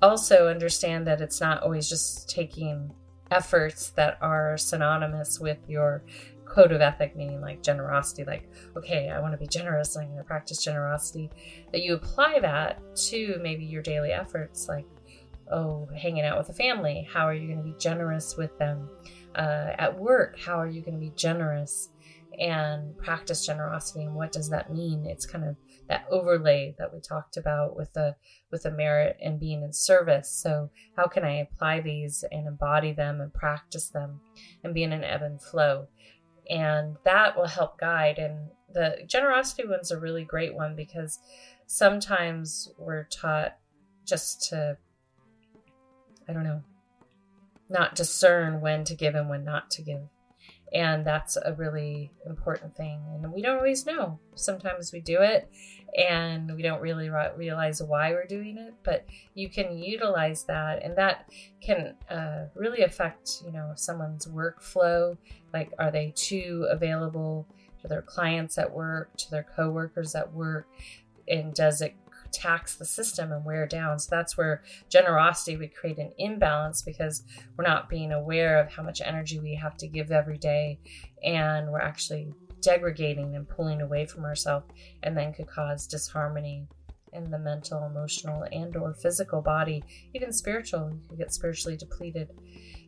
also 0.00 0.48
understand 0.48 1.06
that 1.06 1.20
it's 1.20 1.40
not 1.40 1.62
always 1.62 1.88
just 1.88 2.30
taking 2.30 2.92
efforts 3.30 3.90
that 3.90 4.18
are 4.20 4.56
synonymous 4.56 5.40
with 5.40 5.58
your 5.68 6.02
code 6.48 6.72
of 6.72 6.80
ethic, 6.80 7.16
meaning 7.16 7.40
like 7.40 7.62
generosity, 7.62 8.24
like, 8.24 8.48
okay, 8.76 9.10
I 9.10 9.20
want 9.20 9.32
to 9.32 9.38
be 9.38 9.46
generous, 9.46 9.96
I'm 9.96 10.06
going 10.06 10.18
to 10.18 10.24
practice 10.24 10.62
generosity, 10.62 11.30
that 11.72 11.82
you 11.82 11.94
apply 11.94 12.40
that 12.40 12.80
to 13.08 13.38
maybe 13.42 13.64
your 13.64 13.82
daily 13.82 14.12
efforts, 14.12 14.68
like, 14.68 14.86
oh, 15.50 15.88
hanging 15.96 16.24
out 16.24 16.38
with 16.38 16.48
a 16.48 16.52
family, 16.54 17.08
how 17.12 17.26
are 17.26 17.34
you 17.34 17.46
going 17.46 17.58
to 17.58 17.64
be 17.64 17.78
generous 17.78 18.36
with 18.36 18.56
them? 18.58 18.88
Uh, 19.34 19.72
at 19.78 19.98
work, 19.98 20.38
how 20.38 20.58
are 20.58 20.66
you 20.68 20.82
going 20.82 20.94
to 20.94 21.00
be 21.00 21.12
generous 21.16 21.90
and 22.38 22.96
practice 22.98 23.44
generosity? 23.44 24.04
And 24.04 24.14
what 24.14 24.32
does 24.32 24.50
that 24.50 24.72
mean? 24.72 25.06
It's 25.06 25.26
kind 25.26 25.44
of 25.44 25.56
that 25.88 26.06
overlay 26.10 26.74
that 26.78 26.92
we 26.92 27.00
talked 27.00 27.36
about 27.36 27.76
with 27.76 27.92
the 27.94 28.14
with 28.50 28.62
the 28.62 28.70
merit 28.70 29.16
and 29.22 29.40
being 29.40 29.62
in 29.62 29.72
service. 29.72 30.30
So 30.30 30.70
how 30.96 31.06
can 31.06 31.24
I 31.24 31.40
apply 31.40 31.80
these 31.80 32.24
and 32.30 32.46
embody 32.46 32.92
them 32.92 33.20
and 33.20 33.32
practice 33.32 33.88
them 33.88 34.20
and 34.62 34.74
be 34.74 34.82
in 34.82 34.92
an 34.92 35.04
ebb 35.04 35.22
and 35.22 35.40
flow? 35.40 35.88
And 36.50 36.96
that 37.04 37.36
will 37.36 37.46
help 37.46 37.78
guide. 37.78 38.18
And 38.18 38.50
the 38.72 39.02
generosity 39.06 39.66
one's 39.66 39.90
a 39.90 39.98
really 39.98 40.24
great 40.24 40.54
one 40.54 40.74
because 40.76 41.18
sometimes 41.66 42.70
we're 42.78 43.04
taught 43.04 43.56
just 44.04 44.48
to, 44.48 44.76
I 46.28 46.32
don't 46.32 46.44
know, 46.44 46.62
not 47.68 47.94
discern 47.94 48.60
when 48.60 48.84
to 48.84 48.94
give 48.94 49.14
and 49.14 49.28
when 49.28 49.44
not 49.44 49.70
to 49.72 49.82
give. 49.82 50.00
And 50.72 51.06
that's 51.06 51.36
a 51.36 51.54
really 51.54 52.10
important 52.26 52.76
thing. 52.76 53.00
And 53.14 53.32
we 53.32 53.42
don't 53.42 53.56
always 53.56 53.86
know. 53.86 54.18
Sometimes 54.34 54.92
we 54.92 55.00
do 55.00 55.22
it 55.22 55.50
and 55.96 56.54
we 56.54 56.62
don't 56.62 56.82
really 56.82 57.08
re- 57.08 57.30
realize 57.36 57.82
why 57.82 58.12
we're 58.12 58.26
doing 58.26 58.58
it, 58.58 58.74
but 58.82 59.06
you 59.34 59.48
can 59.48 59.78
utilize 59.78 60.44
that. 60.44 60.82
And 60.82 60.96
that 60.96 61.30
can 61.62 61.94
uh, 62.10 62.46
really 62.54 62.82
affect, 62.82 63.42
you 63.44 63.52
know, 63.52 63.72
someone's 63.76 64.26
workflow. 64.26 65.16
Like, 65.54 65.72
are 65.78 65.90
they 65.90 66.12
too 66.14 66.66
available 66.70 67.46
to 67.80 67.88
their 67.88 68.02
clients 68.02 68.58
at 68.58 68.70
work, 68.70 69.16
to 69.16 69.30
their 69.30 69.46
coworkers 69.56 70.14
at 70.14 70.32
work? 70.32 70.68
And 71.26 71.54
does 71.54 71.80
it 71.80 71.94
tax 72.32 72.76
the 72.76 72.84
system 72.84 73.32
and 73.32 73.44
wear 73.44 73.66
down. 73.66 73.98
So 73.98 74.08
that's 74.10 74.36
where 74.36 74.62
generosity 74.88 75.56
would 75.56 75.74
create 75.74 75.98
an 75.98 76.12
imbalance 76.18 76.82
because 76.82 77.22
we're 77.56 77.66
not 77.66 77.88
being 77.88 78.12
aware 78.12 78.60
of 78.60 78.70
how 78.70 78.82
much 78.82 79.00
energy 79.00 79.38
we 79.38 79.54
have 79.54 79.76
to 79.78 79.88
give 79.88 80.10
every 80.10 80.38
day 80.38 80.78
and 81.22 81.70
we're 81.70 81.80
actually 81.80 82.32
degrading 82.60 83.36
and 83.36 83.48
pulling 83.48 83.80
away 83.80 84.06
from 84.06 84.24
ourselves 84.24 84.66
and 85.02 85.16
then 85.16 85.32
could 85.32 85.46
cause 85.46 85.86
disharmony 85.86 86.66
in 87.12 87.30
the 87.30 87.38
mental, 87.38 87.86
emotional, 87.86 88.44
and 88.52 88.76
or 88.76 88.94
physical 88.94 89.40
body, 89.40 89.82
even 90.14 90.32
spiritual. 90.32 90.90
You 90.90 91.00
could 91.08 91.18
get 91.18 91.32
spiritually 91.32 91.76
depleted. 91.76 92.28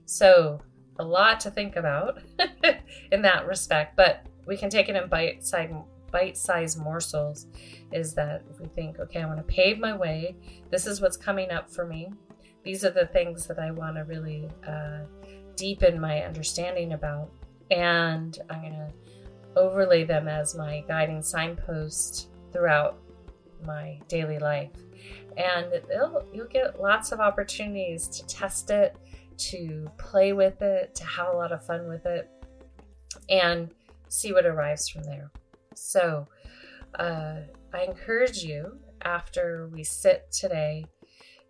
So 0.05 0.61
a 0.99 1.05
lot 1.05 1.41
to 1.41 1.51
think 1.51 1.77
about 1.77 2.21
in 3.13 3.23
that 3.23 3.47
respect, 3.47 3.97
but 3.97 4.27
we 4.47 4.57
can 4.57 4.71
take 4.71 4.89
it 4.89 4.97
in 4.97 5.09
bite-sized 5.09 5.73
bite-sized 6.11 6.79
morsels 6.79 7.47
is 7.93 8.15
that 8.15 8.43
if 8.51 8.61
we 8.61 8.67
think, 8.67 8.99
okay, 8.99 9.23
I 9.23 9.27
want 9.27 9.39
to 9.39 9.55
pave 9.55 9.79
my 9.79 9.97
way, 9.97 10.37
this 10.71 10.87
is 10.87 11.01
what's 11.01 11.17
coming 11.17 11.51
up 11.51 11.71
for 11.71 11.87
me. 11.87 12.13
These 12.63 12.85
are 12.85 12.91
the 12.91 13.07
things 13.07 13.47
that 13.47 13.59
I 13.59 13.71
want 13.71 13.97
to 13.97 14.05
really 14.05 14.49
uh, 14.67 15.01
deepen 15.57 16.01
my 16.01 16.23
understanding 16.23 16.93
about, 16.93 17.31
and 17.71 18.39
I'm 18.51 18.61
going 18.61 18.73
to 18.73 18.93
overlay 19.57 20.05
them 20.05 20.29
as 20.29 20.55
my 20.55 20.85
guiding 20.87 21.23
signpost 21.23 22.29
throughout 22.53 22.99
my 23.65 23.99
daily 24.09 24.39
life. 24.39 24.71
And 25.37 25.81
you'll 26.33 26.47
get 26.51 26.81
lots 26.81 27.13
of 27.13 27.21
opportunities 27.21 28.09
to 28.09 28.27
test 28.27 28.71
it, 28.71 28.97
to 29.39 29.91
play 29.97 30.33
with 30.33 30.61
it, 30.61 30.95
to 30.97 31.05
have 31.05 31.29
a 31.29 31.37
lot 31.37 31.53
of 31.53 31.65
fun 31.65 31.89
with 31.89 32.05
it, 32.05 32.29
and 33.29 33.71
see 34.09 34.33
what 34.33 34.45
arrives 34.45 34.89
from 34.89 35.05
there. 35.05 35.31
So, 35.83 36.29
uh, 36.99 37.37
I 37.73 37.83
encourage 37.83 38.45
you 38.45 38.79
after 39.03 39.69
we 39.73 39.83
sit 39.83 40.31
today 40.31 40.85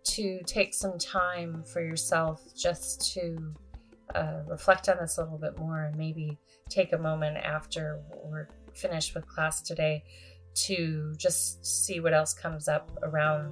to 0.03 0.39
take 0.45 0.73
some 0.73 0.97
time 0.97 1.63
for 1.63 1.81
yourself 1.81 2.41
just 2.55 3.13
to 3.13 3.53
uh, 4.15 4.39
reflect 4.47 4.87
on 4.87 4.97
this 5.01 5.17
a 5.17 5.23
little 5.23 5.37
bit 5.37 5.59
more 5.59 5.83
and 5.83 5.97
maybe 5.97 6.37
take 6.69 6.93
a 6.93 6.97
moment 6.97 7.37
after 7.37 7.99
we're 8.23 8.47
finished 8.73 9.13
with 9.13 9.27
class 9.27 9.61
today 9.61 10.01
to 10.53 11.13
just 11.17 11.65
see 11.65 11.99
what 11.99 12.13
else 12.13 12.33
comes 12.33 12.69
up 12.69 12.89
around 13.03 13.51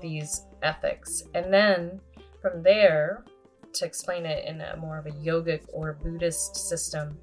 these 0.00 0.42
ethics. 0.62 1.24
And 1.34 1.52
then 1.52 2.00
from 2.40 2.62
there, 2.62 3.24
to 3.72 3.84
explain 3.84 4.26
it 4.26 4.44
in 4.46 4.60
a 4.60 4.76
more 4.76 4.98
of 4.98 5.06
a 5.06 5.10
yogic 5.10 5.62
or 5.72 5.94
Buddhist 5.94 6.56
system, 6.56 7.18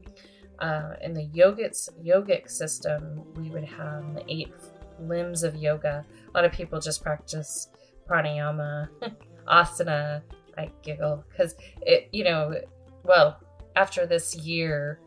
uh, 0.59 0.93
in 1.01 1.13
the 1.13 1.27
yogic, 1.27 1.89
yogic 2.03 2.49
system, 2.49 3.23
we 3.35 3.49
would 3.49 3.63
have 3.63 4.13
the 4.13 4.23
eight 4.27 4.53
limbs 4.99 5.43
of 5.43 5.55
yoga. 5.55 6.05
A 6.27 6.31
lot 6.37 6.45
of 6.45 6.51
people 6.51 6.79
just 6.79 7.03
practice 7.03 7.69
pranayama, 8.09 8.89
asana. 9.47 10.21
I 10.57 10.71
giggle 10.81 11.23
because 11.29 11.53
it, 11.83 12.09
you 12.11 12.23
know, 12.23 12.55
well, 13.03 13.39
after 13.75 14.07
this 14.07 14.35
year, 14.35 14.99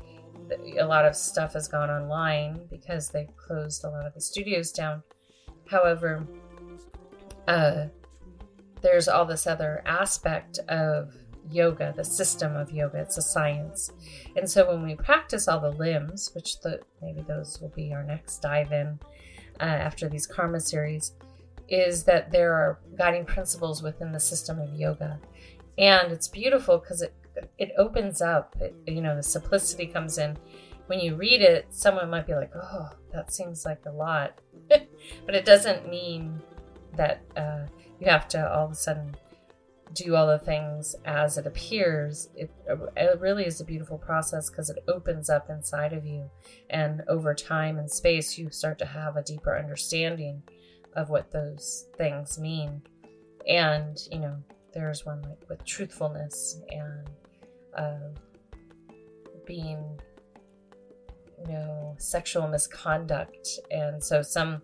a 0.79 0.85
lot 0.85 1.05
of 1.05 1.17
stuff 1.17 1.55
has 1.55 1.67
gone 1.67 1.91
online 1.91 2.61
because 2.71 3.11
they 3.11 3.29
closed 3.37 3.85
a 3.85 3.91
lot 3.91 4.07
of 4.07 4.15
the 4.15 4.21
studios 4.21 4.71
down. 4.71 5.03
However, 5.67 6.27
uh, 7.49 7.87
there's 8.81 9.09
all 9.09 9.27
this 9.27 9.47
other 9.47 9.83
aspect 9.87 10.59
of 10.69 11.15
yoga, 11.53 11.93
the 11.97 12.05
system 12.05 12.57
of 12.57 12.71
yoga. 12.71 12.99
It's 12.99 13.19
a 13.19 13.23
science, 13.23 13.93
and 14.37 14.49
so 14.49 14.69
when 14.69 14.83
we 14.83 14.95
practice 14.95 15.49
all 15.49 15.61
the 15.61 15.73
limbs, 15.73 16.31
which 16.35 16.61
the 16.61 16.81
maybe 17.03 17.23
those 17.23 17.61
will 17.61 17.71
be 17.71 17.93
our 17.93 18.05
next 18.05 18.39
dive 18.39 18.73
in 18.73 18.99
uh, 19.61 19.65
after 19.65 20.09
these 20.09 20.27
karma 20.27 20.61
series, 20.61 21.13
is 21.69 22.05
that 22.05 22.31
there 22.31 22.53
are 22.53 22.79
guiding 22.97 23.25
principles 23.25 23.83
within 23.83 24.13
the 24.13 24.21
system 24.21 24.59
of 24.59 24.73
yoga, 24.75 25.19
and 25.79 26.13
it's 26.13 26.29
beautiful 26.29 26.79
because 26.79 27.03
it 27.03 27.15
it 27.59 27.73
opens 27.79 28.21
up. 28.21 28.57
It, 28.61 28.75
you 28.87 29.01
know, 29.01 29.17
the 29.17 29.23
simplicity 29.23 29.87
comes 29.87 30.19
in. 30.19 30.37
When 30.87 31.01
you 31.01 31.15
read 31.15 31.41
it, 31.41 31.67
someone 31.71 32.11
might 32.11 32.27
be 32.27 32.35
like, 32.35 32.53
"Oh, 32.55 32.91
that 33.13 33.33
seems 33.33 33.65
like 33.65 33.85
a 33.87 33.93
lot," 33.93 34.41
but 34.69 35.35
it 35.35 35.45
doesn't 35.45 35.89
mean 35.89 36.41
that 36.97 37.23
uh, 37.37 37.67
you 38.01 38.09
have 38.09 38.29
to 38.29 38.53
all 38.53 38.67
of 38.67 38.73
a 38.73 38.75
sudden 38.75 39.15
do 39.95 40.15
all 40.15 40.27
the 40.27 40.39
things 40.39 40.95
as 41.05 41.39
it 41.39 41.47
appears. 41.47 42.29
It, 42.35 42.51
it 42.97 43.21
really 43.21 43.45
is 43.45 43.61
a 43.61 43.65
beautiful 43.65 43.99
process 43.99 44.49
because 44.51 44.71
it 44.71 44.85
opens 44.89 45.29
up 45.29 45.51
inside 45.51 45.93
of 45.93 46.07
you, 46.07 46.31
and 46.71 47.03
over 47.09 47.35
time 47.35 47.79
and 47.79 47.91
space, 47.91 48.39
you 48.39 48.51
start 48.51 48.79
to 48.79 48.87
have 48.87 49.17
a 49.17 49.23
deeper 49.23 49.57
understanding 49.57 50.43
of 50.95 51.11
what 51.11 51.31
those 51.31 51.87
things 51.97 52.39
mean. 52.39 52.83
And 53.49 53.99
you 54.13 54.21
know, 54.21 54.37
there's 54.73 55.05
one 55.05 55.23
like 55.23 55.49
with 55.49 55.65
truthfulness 55.65 56.61
and 56.71 57.11
uh, 57.77 58.21
being 59.47 59.85
you 61.47 61.53
know 61.53 61.97
sexual 61.99 62.47
misconduct 62.47 63.49
and 63.71 64.03
so 64.03 64.21
some 64.21 64.61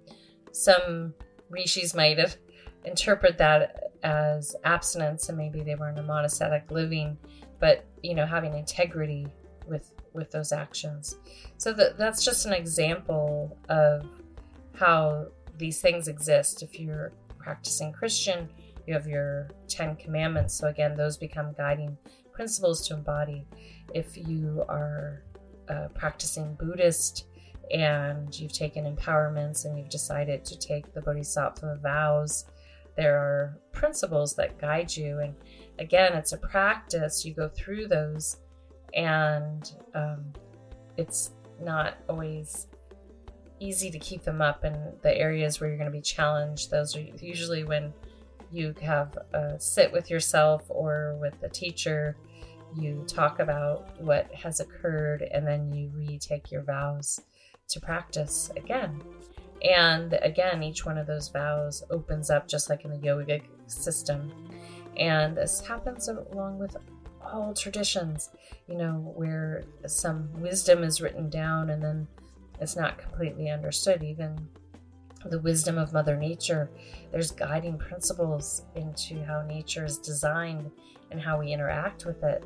some 0.53 1.15
rishis 1.49 1.95
might 1.95 2.19
have 2.19 2.37
interpret 2.85 3.39
that 3.39 3.86
as 4.03 4.55
abstinence 4.65 5.29
and 5.29 5.39
maybe 5.39 5.63
they 5.63 5.75
were 5.75 5.89
in 5.89 5.99
a 5.99 6.03
monastic 6.03 6.71
living 6.71 7.17
but 7.59 7.85
you 8.03 8.15
know 8.15 8.27
having 8.27 8.55
integrity 8.55 9.27
with 9.67 9.93
with 10.13 10.31
those 10.31 10.53
actions. 10.53 11.17
So 11.59 11.73
that 11.75 11.99
that's 11.99 12.25
just 12.25 12.47
an 12.47 12.53
example 12.53 13.59
of 13.69 14.07
how 14.75 15.27
these 15.59 15.81
things 15.81 16.09
exist. 16.09 16.63
If 16.63 16.79
you're 16.79 17.13
practicing 17.39 17.93
christian 17.93 18.49
you 18.87 18.95
have 18.95 19.07
your 19.07 19.49
10 19.69 19.97
commandments. 19.97 20.55
So 20.55 20.69
again 20.69 20.97
those 20.97 21.17
become 21.17 21.53
guiding 21.57 21.97
principles 22.33 22.87
to 22.89 22.95
embody. 22.95 23.47
If 23.95 24.17
you 24.17 24.65
are 24.69 25.23
uh, 25.69 25.89
practicing 25.95 26.55
buddhist 26.55 27.27
and 27.73 28.39
you've 28.39 28.53
taken 28.53 28.85
empowerments 28.85 29.65
and 29.65 29.77
you've 29.77 29.89
decided 29.89 30.45
to 30.45 30.59
take 30.59 30.93
the 30.95 31.01
bodhisattva 31.03 31.81
vows 31.83 32.45
there 32.97 33.17
are 33.17 33.59
principles 33.73 34.35
that 34.37 34.59
guide 34.59 34.95
you. 34.95 35.19
And 35.19 35.35
again, 35.79 36.15
it's 36.15 36.33
a 36.33 36.39
practice. 36.39 37.25
You 37.25 37.35
go 37.35 37.49
through 37.49 37.89
those, 37.89 38.39
and 38.95 39.71
um, 39.95 40.25
it's 40.97 41.31
not 41.61 41.99
always 42.09 42.67
easy 43.59 43.91
to 43.91 43.99
keep 43.99 44.23
them 44.23 44.43
up 44.43 44.65
And 44.65 44.77
the 45.03 45.17
areas 45.17 45.61
where 45.61 45.69
you're 45.69 45.79
going 45.79 45.91
to 45.91 45.97
be 45.97 46.03
challenged. 46.03 46.71
Those 46.71 46.97
are 46.97 47.01
usually 47.01 47.65
when 47.65 47.93
you 48.53 48.75
have 48.83 49.17
a 49.33 49.59
sit 49.59 49.93
with 49.93 50.11
yourself 50.11 50.63
or 50.69 51.17
with 51.21 51.35
a 51.43 51.49
teacher. 51.49 52.17
You 52.77 53.05
talk 53.07 53.41
about 53.41 54.01
what 54.01 54.33
has 54.35 54.61
occurred 54.61 55.23
and 55.23 55.47
then 55.47 55.73
you 55.73 55.91
retake 55.95 56.51
your 56.51 56.63
vows 56.63 57.21
to 57.69 57.81
practice 57.81 58.51
again. 58.57 59.03
And 59.63 60.19
again, 60.23 60.63
each 60.63 60.85
one 60.85 60.99
of 60.99 61.07
those 61.07 61.29
vows 61.29 61.83
opens 61.91 62.31
up 62.31 62.49
just 62.49 62.69
like 62.69 62.85
in 62.85 62.91
the 62.91 62.99
yogic 62.99 63.43
system. 63.67 64.33
And 64.97 65.37
this 65.37 65.61
happens 65.61 66.09
along 66.09 66.59
with 66.59 66.77
all 67.23 67.53
traditions, 67.55 68.31
you 68.69 68.77
know, 68.77 69.13
where 69.17 69.65
some 69.87 70.31
wisdom 70.41 70.85
is 70.85 71.01
written 71.01 71.29
down 71.29 71.71
and 71.71 71.83
then 71.83 72.07
it's 72.61 72.77
not 72.77 72.99
completely 72.99 73.51
understood. 73.51 74.03
Even 74.03 74.49
the 75.25 75.41
wisdom 75.41 75.77
of 75.79 75.93
Mother 75.93 76.17
Nature, 76.17 76.71
there's 77.11 77.31
guiding 77.31 77.79
principles 77.79 78.63
into 78.75 79.25
how 79.25 79.43
nature 79.43 79.85
is 79.85 79.99
designed 79.99 80.71
and 81.11 81.21
how 81.21 81.39
we 81.39 81.53
interact 81.53 82.05
with 82.07 82.23
it. 82.23 82.45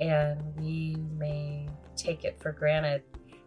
And 0.00 0.40
we 0.56 0.96
may 1.16 1.68
take 1.96 2.24
it 2.24 2.40
for 2.40 2.52
granted. 2.52 3.02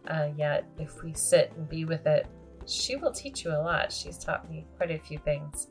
Uh, 0.06 0.28
yet, 0.36 0.64
if 0.78 1.02
we 1.02 1.12
sit 1.14 1.52
and 1.56 1.68
be 1.68 1.84
with 1.84 2.06
it 2.06 2.26
she 2.66 2.96
will 2.96 3.12
teach 3.12 3.44
you 3.44 3.52
a 3.52 3.60
lot. 3.62 3.92
She's 3.92 4.18
taught 4.18 4.50
me 4.50 4.66
quite 4.76 4.90
a 4.90 4.98
few 4.98 5.18
things. 5.18 5.68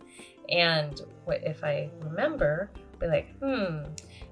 And 0.49 1.01
what 1.25 1.43
if 1.43 1.63
I 1.63 1.89
remember, 2.01 2.71
I'll 2.75 2.99
be 2.99 3.07
like, 3.07 3.37
hmm, 3.39 3.83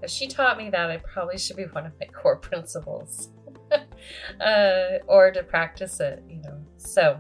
if 0.01 0.09
she 0.09 0.27
taught 0.27 0.57
me 0.57 0.69
that, 0.69 0.89
I 0.89 0.97
probably 0.97 1.37
should 1.37 1.57
be 1.57 1.63
one 1.63 1.85
of 1.85 1.93
my 1.99 2.05
core 2.13 2.37
principles. 2.37 3.29
uh, 4.41 4.99
or 5.07 5.31
to 5.31 5.43
practice 5.43 5.99
it, 5.99 6.23
you 6.29 6.41
know. 6.41 6.57
So 6.77 7.19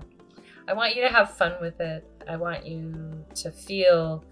I 0.67 0.73
want 0.73 0.95
you 0.95 1.01
to 1.01 1.09
have 1.09 1.35
fun 1.35 1.53
with 1.59 1.79
it. 1.81 2.05
I 2.29 2.37
want 2.37 2.65
you 2.65 3.25
to 3.35 3.51
feel 3.51 4.23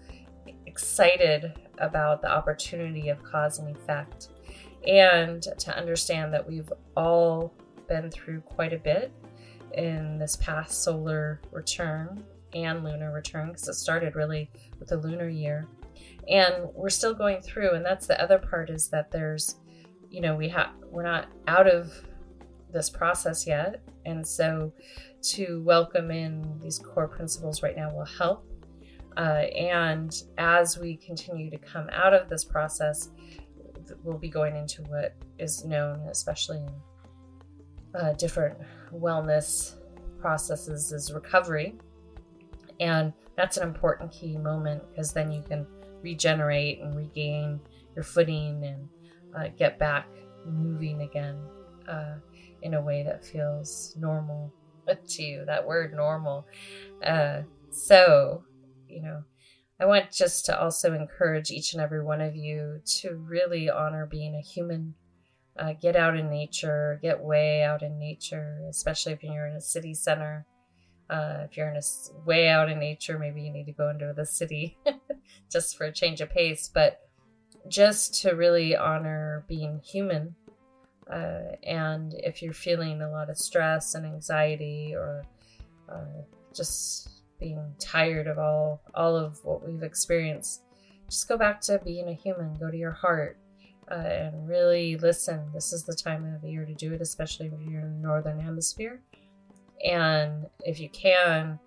excited 0.66 1.52
about 1.78 2.22
the 2.22 2.30
opportunity 2.30 3.08
of 3.08 3.22
cause 3.22 3.58
and 3.58 3.74
effect 3.76 4.28
and 4.86 5.42
to 5.42 5.76
understand 5.76 6.32
that 6.32 6.46
we've 6.46 6.72
all 6.96 7.52
been 7.88 8.10
through 8.10 8.40
quite 8.40 8.72
a 8.72 8.78
bit 8.78 9.12
in 9.74 10.18
this 10.18 10.36
past 10.36 10.82
solar 10.82 11.40
return 11.50 12.24
and 12.54 12.84
lunar 12.84 13.12
return 13.12 13.48
because 13.48 13.68
it 13.68 13.74
started 13.74 14.14
really 14.14 14.50
with 14.78 14.88
the 14.88 14.96
lunar 14.96 15.28
year. 15.28 15.66
And 16.28 16.68
we're 16.74 16.90
still 16.90 17.14
going 17.14 17.40
through 17.40 17.72
and 17.72 17.84
that's 17.84 18.06
the 18.06 18.20
other 18.22 18.38
part 18.38 18.70
is 18.70 18.88
that 18.88 19.10
there's 19.10 19.56
you 20.10 20.20
know 20.20 20.36
we 20.36 20.48
have 20.50 20.70
we're 20.90 21.02
not 21.02 21.28
out 21.48 21.66
of 21.66 21.92
this 22.72 22.90
process 22.90 23.46
yet. 23.46 23.82
And 24.04 24.26
so 24.26 24.72
to 25.22 25.62
welcome 25.62 26.10
in 26.10 26.58
these 26.60 26.78
core 26.78 27.08
principles 27.08 27.62
right 27.62 27.76
now 27.76 27.92
will 27.92 28.04
help. 28.04 28.46
Uh, 29.16 29.44
and 29.54 30.22
as 30.38 30.78
we 30.78 30.96
continue 30.96 31.50
to 31.50 31.58
come 31.58 31.88
out 31.92 32.14
of 32.14 32.30
this 32.30 32.44
process 32.44 33.10
we'll 34.02 34.18
be 34.18 34.28
going 34.28 34.56
into 34.56 34.82
what 34.82 35.14
is 35.38 35.64
known 35.64 36.00
especially 36.10 36.58
in 36.58 38.00
uh, 38.00 38.12
different 38.14 38.56
wellness 38.92 39.76
processes 40.20 40.92
is 40.92 41.12
recovery. 41.12 41.74
And 42.80 43.12
that's 43.36 43.56
an 43.56 43.68
important 43.68 44.12
key 44.12 44.36
moment 44.36 44.82
because 44.90 45.12
then 45.12 45.30
you 45.30 45.42
can 45.42 45.66
regenerate 46.02 46.80
and 46.80 46.96
regain 46.96 47.60
your 47.94 48.04
footing 48.04 48.64
and 48.64 48.88
uh, 49.36 49.48
get 49.56 49.78
back 49.78 50.08
moving 50.46 51.02
again 51.02 51.38
uh, 51.88 52.16
in 52.62 52.74
a 52.74 52.80
way 52.80 53.02
that 53.02 53.24
feels 53.24 53.94
normal 53.98 54.52
to 55.06 55.22
you. 55.22 55.44
That 55.46 55.66
word 55.66 55.94
normal. 55.94 56.46
Uh, 57.04 57.42
so, 57.70 58.44
you 58.88 59.02
know, 59.02 59.22
I 59.80 59.86
want 59.86 60.12
just 60.12 60.44
to 60.46 60.60
also 60.60 60.94
encourage 60.94 61.50
each 61.50 61.72
and 61.72 61.82
every 61.82 62.04
one 62.04 62.20
of 62.20 62.36
you 62.36 62.80
to 63.00 63.16
really 63.16 63.70
honor 63.70 64.06
being 64.06 64.34
a 64.34 64.40
human 64.40 64.94
uh, 65.62 65.74
get 65.74 65.94
out 65.94 66.16
in 66.16 66.28
nature, 66.28 66.98
get 67.02 67.20
way 67.20 67.62
out 67.62 67.82
in 67.82 67.98
nature, 67.98 68.58
especially 68.68 69.12
if 69.12 69.22
you're 69.22 69.46
in 69.46 69.54
a 69.54 69.60
city 69.60 69.94
center. 69.94 70.44
Uh, 71.08 71.46
if 71.48 71.56
you're 71.56 71.68
in 71.68 71.76
a 71.76 72.24
way 72.24 72.48
out 72.48 72.68
in 72.68 72.80
nature, 72.80 73.18
maybe 73.18 73.42
you 73.42 73.52
need 73.52 73.66
to 73.66 73.72
go 73.72 73.88
into 73.90 74.12
the 74.16 74.26
city 74.26 74.76
just 75.52 75.76
for 75.76 75.84
a 75.84 75.92
change 75.92 76.20
of 76.20 76.30
pace. 76.30 76.68
But 76.72 77.00
just 77.68 78.22
to 78.22 78.32
really 78.32 78.74
honor 78.74 79.44
being 79.46 79.80
human. 79.84 80.34
Uh, 81.08 81.54
and 81.62 82.14
if 82.14 82.42
you're 82.42 82.52
feeling 82.52 83.02
a 83.02 83.10
lot 83.10 83.30
of 83.30 83.36
stress 83.36 83.94
and 83.94 84.04
anxiety 84.04 84.94
or 84.96 85.22
uh, 85.88 86.22
just 86.52 87.08
being 87.38 87.74
tired 87.78 88.26
of 88.26 88.38
all 88.38 88.80
all 88.94 89.16
of 89.16 89.38
what 89.44 89.66
we've 89.66 89.82
experienced, 89.82 90.62
just 91.08 91.28
go 91.28 91.36
back 91.36 91.60
to 91.60 91.80
being 91.84 92.08
a 92.08 92.14
human. 92.14 92.54
Go 92.54 92.70
to 92.70 92.76
your 92.76 92.92
heart 92.92 93.36
uh, 93.92 93.96
and 93.96 94.48
really 94.48 94.96
listen. 94.96 95.40
This 95.52 95.72
is 95.72 95.84
the 95.84 95.94
time 95.94 96.24
of 96.34 96.40
the 96.40 96.50
year 96.50 96.64
to 96.64 96.74
do 96.74 96.92
it, 96.92 97.02
especially 97.02 97.46
if 97.46 97.70
you're 97.70 97.82
in 97.82 98.00
the 98.00 98.06
northern 98.08 98.40
hemisphere. 98.40 99.02
And 99.84 100.46
if 100.60 100.80
you 100.80 100.88
can, 100.88 101.58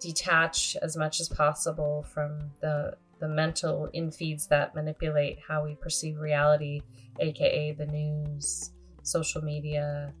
detach 0.00 0.76
as 0.82 0.96
much 0.96 1.20
as 1.20 1.28
possible 1.28 2.04
from 2.12 2.38
the 2.60 2.96
the 3.20 3.28
mental 3.28 3.86
infeeds 3.94 4.48
that 4.48 4.74
manipulate 4.74 5.38
how 5.46 5.62
we 5.62 5.74
perceive 5.74 6.18
reality, 6.18 6.80
aka 7.20 7.72
the 7.72 7.86
news, 7.86 8.72
social 9.02 9.42
media. 9.42 10.12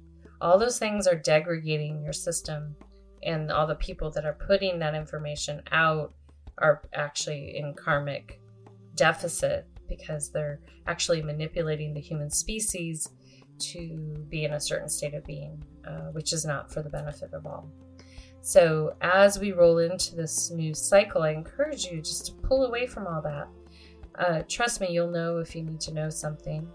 All 0.42 0.58
those 0.58 0.78
things 0.78 1.06
are 1.06 1.16
degrading 1.16 2.02
your 2.02 2.12
system, 2.12 2.76
and 3.22 3.50
all 3.50 3.66
the 3.66 3.74
people 3.76 4.10
that 4.10 4.26
are 4.26 4.34
putting 4.46 4.78
that 4.78 4.94
information 4.94 5.62
out 5.72 6.12
are 6.58 6.82
actually 6.92 7.56
in 7.56 7.72
karmic 7.72 8.38
deficit 8.96 9.66
because 9.90 10.30
they're 10.30 10.60
actually 10.86 11.20
manipulating 11.20 11.92
the 11.92 12.00
human 12.00 12.30
species 12.30 13.10
to 13.58 14.24
be 14.30 14.44
in 14.44 14.54
a 14.54 14.60
certain 14.60 14.88
state 14.88 15.12
of 15.12 15.24
being, 15.26 15.62
uh, 15.86 16.12
which 16.12 16.32
is 16.32 16.46
not 16.46 16.72
for 16.72 16.80
the 16.80 16.88
benefit 16.88 17.34
of 17.34 17.44
all. 17.44 17.70
So, 18.42 18.96
as 19.02 19.38
we 19.38 19.52
roll 19.52 19.78
into 19.78 20.16
this 20.16 20.50
new 20.50 20.72
cycle, 20.72 21.22
I 21.22 21.32
encourage 21.32 21.84
you 21.84 22.00
just 22.00 22.26
to 22.26 22.32
pull 22.32 22.64
away 22.64 22.86
from 22.86 23.06
all 23.06 23.20
that. 23.20 23.48
Uh, 24.14 24.42
trust 24.48 24.80
me, 24.80 24.88
you'll 24.90 25.10
know 25.10 25.38
if 25.38 25.54
you 25.54 25.62
need 25.62 25.80
to 25.82 25.92
know 25.92 26.08
something. 26.08 26.66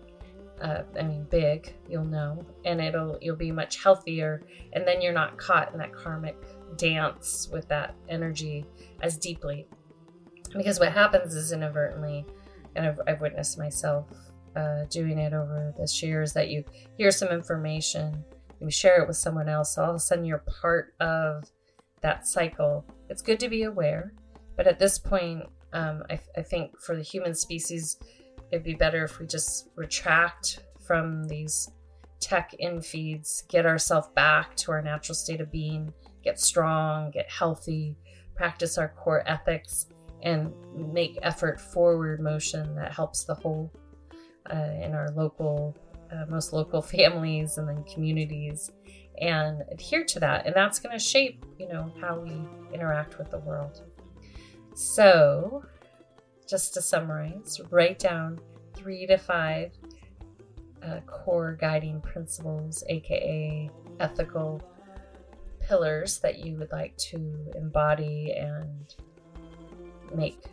Uh, 0.61 0.83
I 0.97 1.03
mean, 1.03 1.25
big, 1.29 1.73
you'll 1.89 2.05
know, 2.05 2.45
and 2.65 2.79
it'll 2.79 3.17
you'll 3.19 3.35
be 3.35 3.51
much 3.51 3.81
healthier, 3.81 4.41
and 4.73 4.87
then 4.87 5.01
you're 5.01 5.11
not 5.11 5.37
caught 5.37 5.73
in 5.73 5.79
that 5.79 5.91
karmic 5.91 6.37
dance 6.77 7.49
with 7.51 7.67
that 7.69 7.95
energy 8.09 8.65
as 9.01 9.17
deeply. 9.17 9.67
Because 10.55 10.79
what 10.79 10.91
happens 10.91 11.35
is 11.35 11.51
inadvertently, 11.51 12.25
and 12.75 12.85
I've, 12.85 12.99
I've 13.07 13.21
witnessed 13.21 13.57
myself 13.57 14.07
uh, 14.55 14.85
doing 14.89 15.17
it 15.17 15.33
over 15.33 15.73
this 15.77 16.01
year, 16.01 16.21
is 16.21 16.33
that 16.33 16.49
you 16.49 16.63
hear 16.97 17.11
some 17.11 17.29
information, 17.29 18.23
you 18.59 18.71
share 18.71 19.01
it 19.01 19.07
with 19.07 19.17
someone 19.17 19.49
else, 19.49 19.77
all 19.77 19.89
of 19.89 19.95
a 19.95 19.99
sudden 19.99 20.25
you're 20.25 20.43
part 20.61 20.93
of 20.99 21.43
that 22.01 22.27
cycle. 22.27 22.85
It's 23.09 23.21
good 23.21 23.39
to 23.39 23.49
be 23.49 23.63
aware, 23.63 24.13
but 24.55 24.67
at 24.67 24.79
this 24.79 24.97
point, 24.97 25.43
um, 25.73 26.03
I, 26.09 26.19
I 26.37 26.41
think 26.41 26.79
for 26.79 26.95
the 26.95 27.01
human 27.01 27.35
species, 27.35 27.97
it'd 28.51 28.63
be 28.63 28.75
better 28.75 29.03
if 29.03 29.19
we 29.19 29.27
just 29.27 29.69
retract 29.75 30.59
from 30.85 31.27
these 31.27 31.69
tech 32.21 32.53
infeeds, 32.63 33.47
get 33.49 33.65
ourselves 33.65 34.07
back 34.15 34.55
to 34.55 34.71
our 34.71 34.81
natural 34.81 35.15
state 35.15 35.41
of 35.41 35.51
being, 35.51 35.93
get 36.23 36.39
strong, 36.39 37.11
get 37.11 37.29
healthy, 37.29 37.97
practice 38.35 38.77
our 38.77 38.89
core 38.89 39.23
ethics, 39.27 39.87
and 40.25 40.51
make 40.75 41.17
effort 41.21 41.61
forward 41.61 42.19
motion 42.19 42.75
that 42.75 42.91
helps 42.91 43.23
the 43.23 43.35
whole 43.35 43.71
uh, 44.51 44.71
in 44.81 44.93
our 44.93 45.09
local, 45.11 45.77
uh, 46.11 46.25
most 46.27 46.51
local 46.51 46.81
families 46.97 47.57
and 47.57 47.69
then 47.69 47.83
communities, 47.83 48.71
and 49.21 49.61
adhere 49.71 50.03
to 50.03 50.19
that. 50.19 50.45
And 50.45 50.53
that's 50.53 50.79
going 50.79 50.97
to 50.97 51.03
shape, 51.03 51.45
you 51.57 51.69
know, 51.69 51.93
how 52.01 52.19
we 52.19 52.33
interact 52.73 53.17
with 53.17 53.29
the 53.31 53.39
world. 53.39 53.83
So, 54.73 55.63
just 56.49 56.73
to 56.73 56.81
summarize, 56.81 57.61
write 57.69 57.99
down 57.99 58.39
three 58.73 59.05
to 59.07 59.17
five 59.17 59.71
uh, 60.83 60.99
core 61.07 61.57
guiding 61.59 62.01
principles, 62.01 62.83
aka 62.89 63.69
ethical 63.99 64.61
pillars 65.61 66.19
that 66.19 66.45
you 66.45 66.57
would 66.57 66.71
like 66.71 66.95
to 66.97 67.51
embody 67.55 68.33
and 68.33 68.95
make 70.13 70.43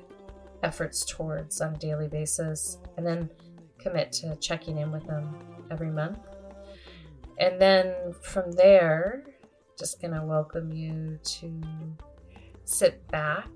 efforts 0.62 1.04
towards 1.04 1.60
on 1.60 1.74
a 1.74 1.78
daily 1.78 2.08
basis, 2.08 2.78
and 2.96 3.06
then 3.06 3.28
commit 3.78 4.12
to 4.12 4.36
checking 4.36 4.78
in 4.78 4.92
with 4.92 5.06
them 5.06 5.34
every 5.70 5.90
month. 5.90 6.18
And 7.38 7.60
then 7.60 8.14
from 8.22 8.52
there, 8.52 9.24
just 9.78 10.00
gonna 10.00 10.24
welcome 10.24 10.72
you 10.72 11.18
to 11.22 11.60
sit 12.64 13.06
back, 13.08 13.48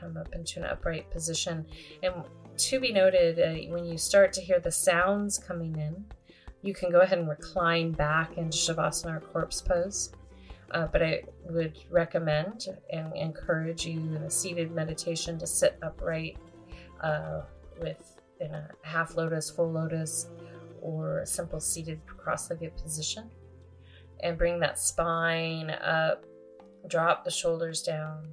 come 0.00 0.16
up 0.16 0.34
into 0.34 0.60
an 0.60 0.66
upright 0.66 1.10
position. 1.10 1.66
And 2.02 2.14
to 2.56 2.80
be 2.80 2.92
noted, 2.92 3.38
uh, 3.38 3.70
when 3.72 3.84
you 3.84 3.98
start 3.98 4.32
to 4.34 4.40
hear 4.40 4.60
the 4.60 4.70
sounds 4.70 5.38
coming 5.38 5.76
in, 5.76 6.04
you 6.62 6.72
can 6.72 6.90
go 6.90 7.00
ahead 7.00 7.18
and 7.18 7.28
recline 7.28 7.92
back 7.92 8.38
into 8.38 8.56
Shavasana 8.56 9.16
or 9.16 9.20
corpse 9.20 9.60
pose. 9.60 10.12
Uh, 10.72 10.86
but 10.86 11.02
I 11.02 11.22
would 11.44 11.78
recommend 11.90 12.66
and 12.90 13.14
encourage 13.14 13.84
you 13.84 14.00
in 14.00 14.22
a 14.22 14.30
seated 14.30 14.72
meditation 14.72 15.38
to 15.38 15.46
sit 15.46 15.78
upright 15.82 16.38
uh, 17.02 17.42
with 17.80 18.18
in 18.40 18.52
a 18.52 18.68
half 18.82 19.14
lotus, 19.14 19.50
full 19.50 19.70
lotus, 19.70 20.28
or 20.80 21.20
a 21.20 21.26
simple 21.26 21.60
seated 21.60 22.00
cross-legged 22.06 22.76
position, 22.76 23.30
and 24.20 24.38
bring 24.38 24.58
that 24.60 24.78
spine 24.78 25.70
up. 25.70 26.24
Drop 26.88 27.22
the 27.22 27.30
shoulders 27.30 27.82
down, 27.82 28.26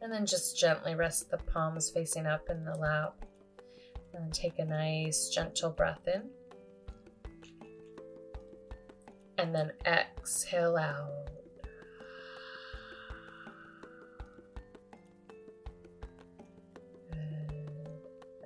and 0.00 0.12
then 0.12 0.24
just 0.24 0.56
gently 0.56 0.94
rest 0.94 1.30
the 1.30 1.38
palms 1.38 1.90
facing 1.90 2.26
up 2.26 2.48
in 2.48 2.64
the 2.64 2.76
lap, 2.76 3.24
and 4.14 4.32
take 4.32 4.60
a 4.60 4.64
nice 4.64 5.28
gentle 5.30 5.70
breath 5.70 6.06
in. 6.06 6.30
And 9.38 9.54
then 9.54 9.72
exhale 9.86 10.76
out. 10.76 11.10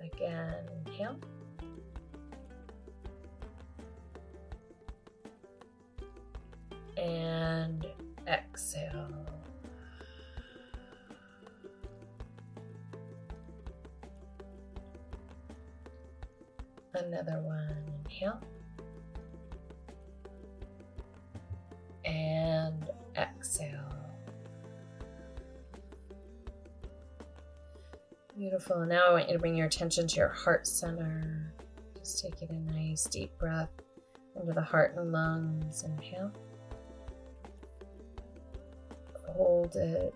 Again, 0.02 0.64
inhale. 0.86 1.16
And 6.96 7.86
exhale. 8.26 9.08
Another 16.92 17.40
one, 17.40 17.76
inhale. 18.04 18.40
And 22.10 22.90
exhale. 23.16 23.78
Beautiful. 28.36 28.84
Now 28.86 29.08
I 29.08 29.12
want 29.12 29.28
you 29.28 29.34
to 29.34 29.38
bring 29.38 29.54
your 29.54 29.66
attention 29.66 30.06
to 30.08 30.16
your 30.16 30.28
heart 30.28 30.66
center. 30.66 31.52
Just 31.98 32.24
taking 32.24 32.48
a 32.50 32.72
nice 32.72 33.04
deep 33.04 33.36
breath 33.38 33.70
into 34.34 34.52
the 34.52 34.62
heart 34.62 34.94
and 34.96 35.12
lungs. 35.12 35.84
Inhale. 35.84 36.32
Hold 39.28 39.76
it. 39.76 40.14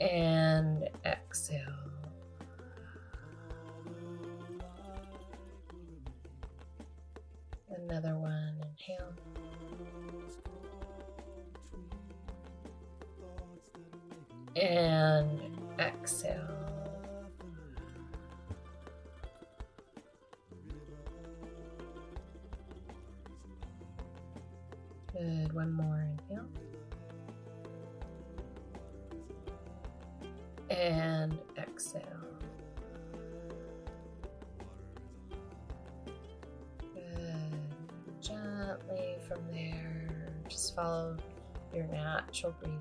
And 0.00 0.88
exhale. 1.04 1.87
Another 7.88 8.16
one, 8.18 8.54
inhale. 8.60 9.14
And 14.56 15.40
exhale. 15.80 16.57
Natural 42.38 42.54
breathing 42.60 42.77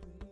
between. 0.00 0.31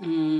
Hmm. 0.00 0.39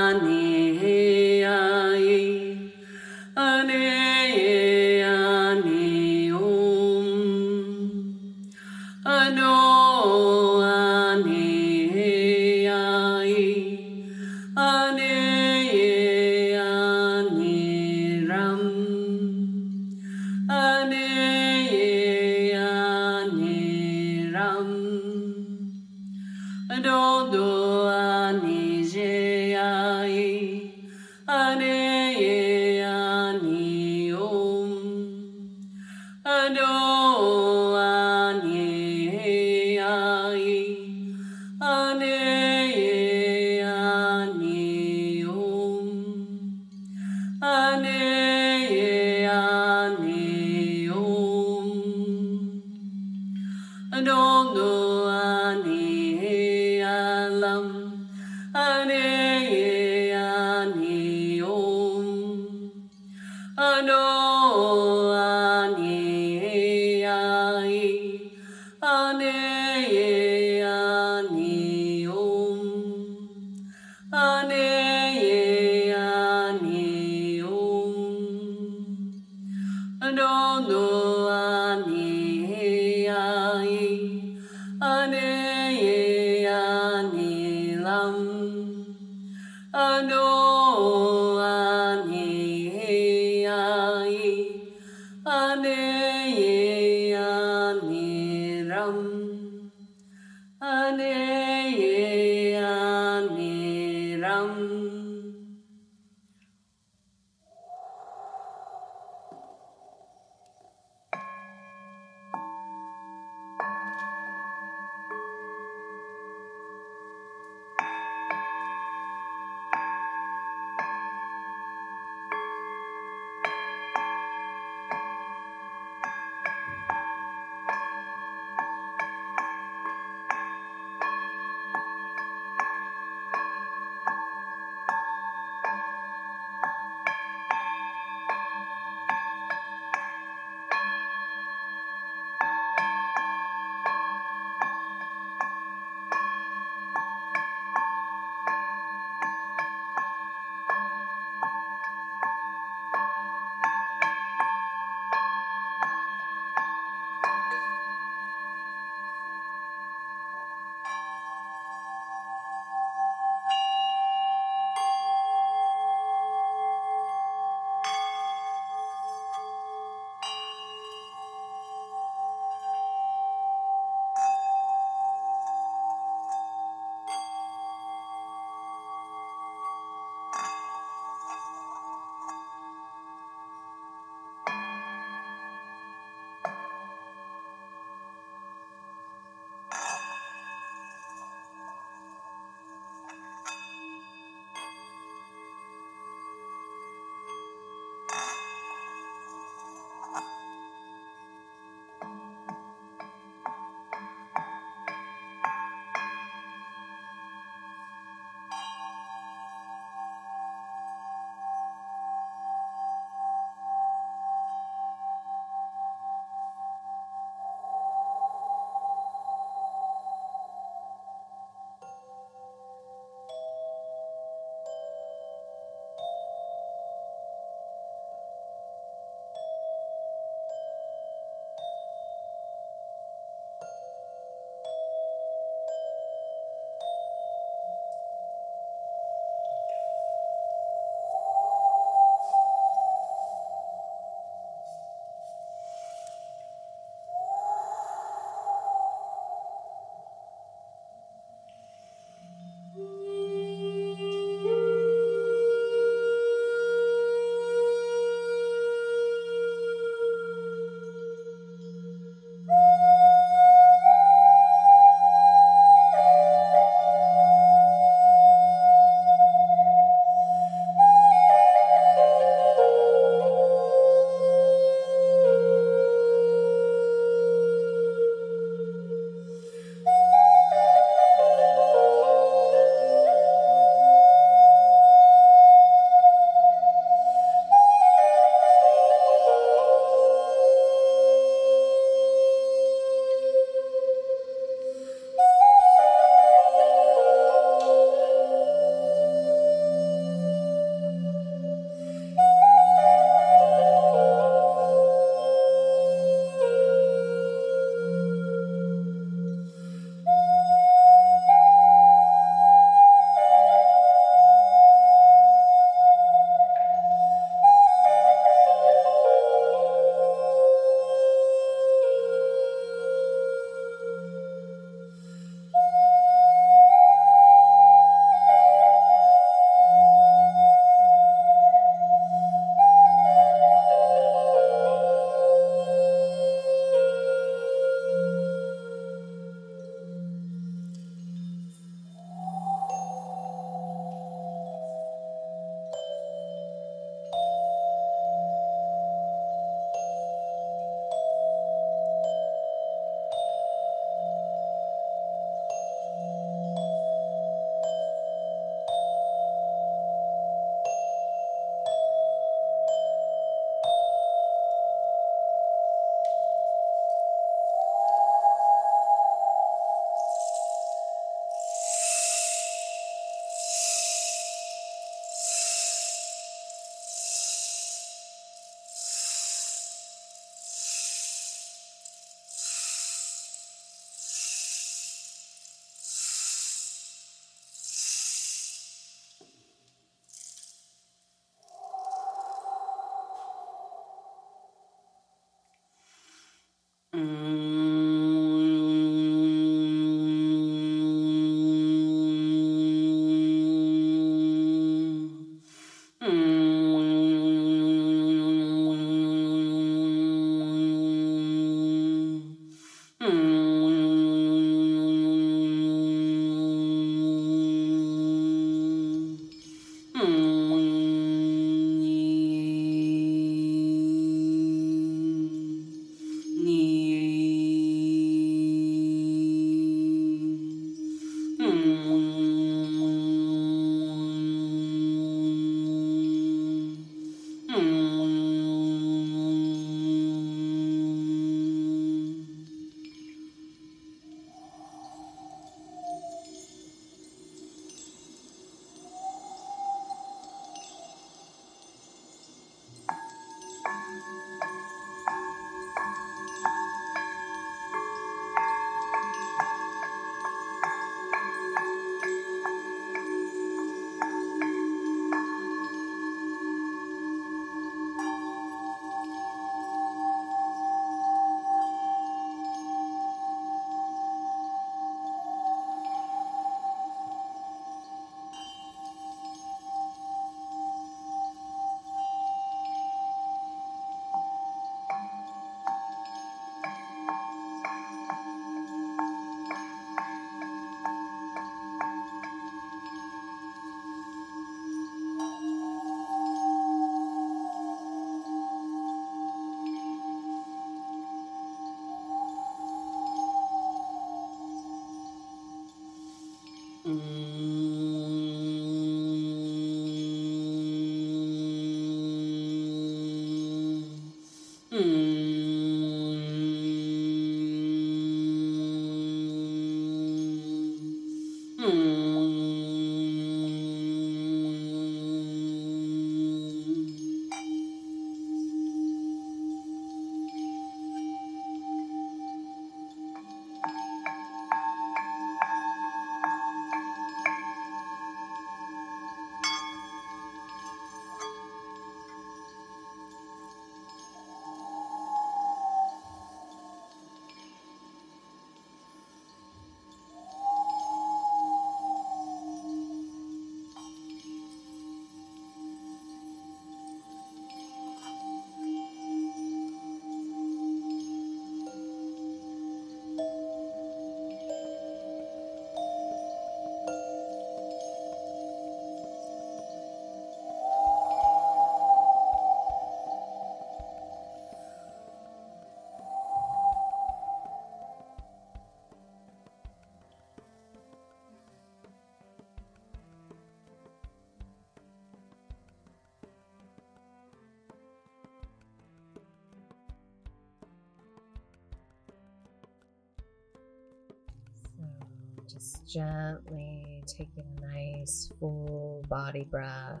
Just 595.52 595.86
gently 595.88 597.02
taking 597.06 597.42
a 597.58 597.60
nice 597.60 598.30
full 598.38 599.04
body 599.08 599.44
breath. 599.44 600.00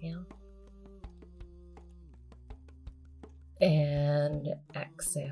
Inhale. 0.00 0.24
And 3.60 4.48
exhale. 4.76 5.30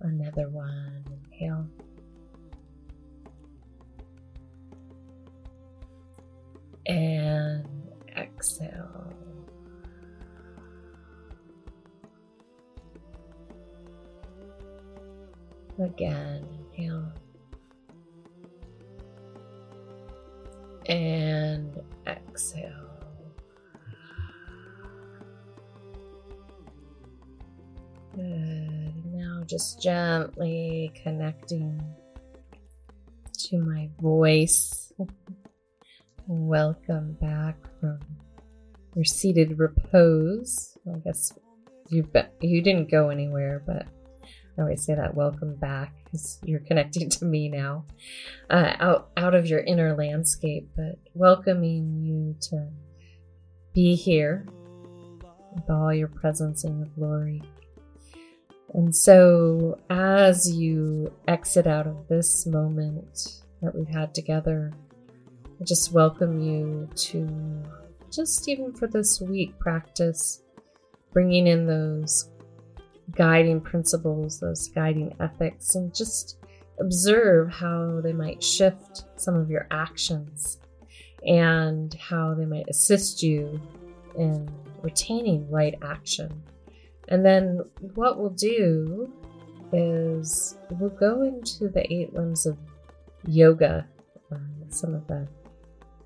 Another 0.00 0.48
one. 0.48 1.04
Inhale. 1.32 1.68
And 6.86 7.92
exhale. 8.16 9.21
Again, 15.78 16.46
inhale. 16.76 17.12
And 20.86 21.80
exhale. 22.06 22.70
Good. 28.14 29.06
Now 29.06 29.42
just 29.46 29.82
gently 29.82 30.92
connecting 31.02 31.80
to 33.32 33.58
my 33.58 33.88
voice. 34.00 34.92
Welcome 36.26 37.16
back 37.20 37.56
from 37.80 37.98
your 38.94 39.04
seated 39.04 39.58
repose. 39.58 40.76
I 40.86 40.98
guess 40.98 41.32
you 41.88 42.06
you 42.40 42.60
didn't 42.60 42.90
go 42.90 43.08
anywhere, 43.08 43.62
but 43.66 43.86
I 44.58 44.62
always 44.62 44.84
say 44.84 44.94
that 44.94 45.14
welcome 45.14 45.56
back 45.56 45.94
because 46.04 46.38
you're 46.44 46.60
connecting 46.60 47.08
to 47.18 47.24
me 47.24 47.48
now, 47.48 47.84
uh, 48.50 48.74
out 48.80 49.10
out 49.16 49.34
of 49.34 49.46
your 49.46 49.60
inner 49.60 49.94
landscape, 49.96 50.68
but 50.76 50.98
welcoming 51.14 52.02
you 52.02 52.36
to 52.50 52.68
be 53.72 53.94
here 53.94 54.46
with 55.54 55.68
all 55.70 55.92
your 55.92 56.08
presence 56.08 56.64
and 56.64 56.78
your 56.78 56.88
glory. 56.94 57.42
And 58.74 58.94
so, 58.94 59.78
as 59.90 60.50
you 60.50 61.12
exit 61.28 61.66
out 61.66 61.86
of 61.86 62.08
this 62.08 62.46
moment 62.46 63.42
that 63.60 63.74
we've 63.74 63.88
had 63.88 64.14
together, 64.14 64.72
I 65.60 65.64
just 65.64 65.92
welcome 65.92 66.40
you 66.40 66.88
to 66.94 67.62
just 68.10 68.48
even 68.48 68.72
for 68.72 68.86
this 68.86 69.20
week 69.20 69.58
practice 69.58 70.42
bringing 71.12 71.46
in 71.46 71.66
those 71.66 72.30
guiding 73.14 73.60
principles, 73.60 74.40
those 74.40 74.68
guiding 74.68 75.14
ethics, 75.20 75.74
and 75.74 75.94
just 75.94 76.38
observe 76.80 77.50
how 77.50 78.00
they 78.02 78.12
might 78.12 78.42
shift 78.42 79.04
some 79.16 79.34
of 79.36 79.50
your 79.50 79.66
actions 79.70 80.58
and 81.26 81.94
how 81.94 82.34
they 82.34 82.46
might 82.46 82.68
assist 82.68 83.22
you 83.22 83.60
in 84.18 84.48
retaining 84.82 85.48
right 85.50 85.74
action. 85.82 86.42
And 87.08 87.24
then 87.24 87.60
what 87.94 88.18
we'll 88.18 88.30
do 88.30 89.12
is 89.72 90.56
we'll 90.70 90.90
go 90.90 91.22
into 91.22 91.68
the 91.68 91.90
eight 91.92 92.12
limbs 92.14 92.46
of 92.46 92.58
yoga, 93.26 93.86
uh, 94.30 94.36
some 94.68 94.94
of 94.94 95.06
the 95.06 95.26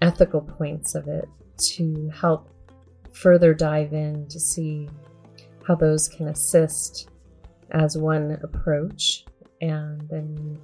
ethical 0.02 0.40
points 0.40 0.94
of 0.94 1.08
it 1.08 1.28
to 1.58 2.10
help 2.14 2.48
further 3.12 3.54
dive 3.54 3.92
in 3.92 4.26
to 4.28 4.38
see 4.38 4.88
how 5.66 5.74
those 5.74 6.08
can 6.08 6.28
assist 6.28 7.08
as 7.72 7.98
one 7.98 8.38
approach. 8.42 9.24
And 9.60 10.08
then 10.08 10.58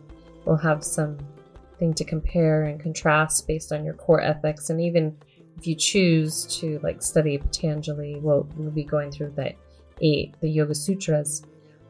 we'll 0.44 0.56
have 0.56 0.84
something 0.84 1.94
to 1.94 2.04
compare 2.04 2.64
and 2.64 2.80
contrast 2.80 3.46
based 3.46 3.72
on 3.72 3.84
your 3.84 3.94
core 3.94 4.20
ethics. 4.20 4.70
And 4.70 4.80
even 4.80 5.16
if 5.58 5.66
you 5.66 5.74
choose 5.74 6.46
to 6.60 6.78
like 6.82 7.02
study 7.02 7.38
Patanjali, 7.38 8.16
we'll, 8.20 8.48
we'll 8.56 8.70
be 8.70 8.84
going 8.84 9.10
through 9.10 9.32
the 9.36 9.54
eight, 10.00 10.34
the 10.40 10.48
Yoga 10.48 10.74
Sutras, 10.74 11.42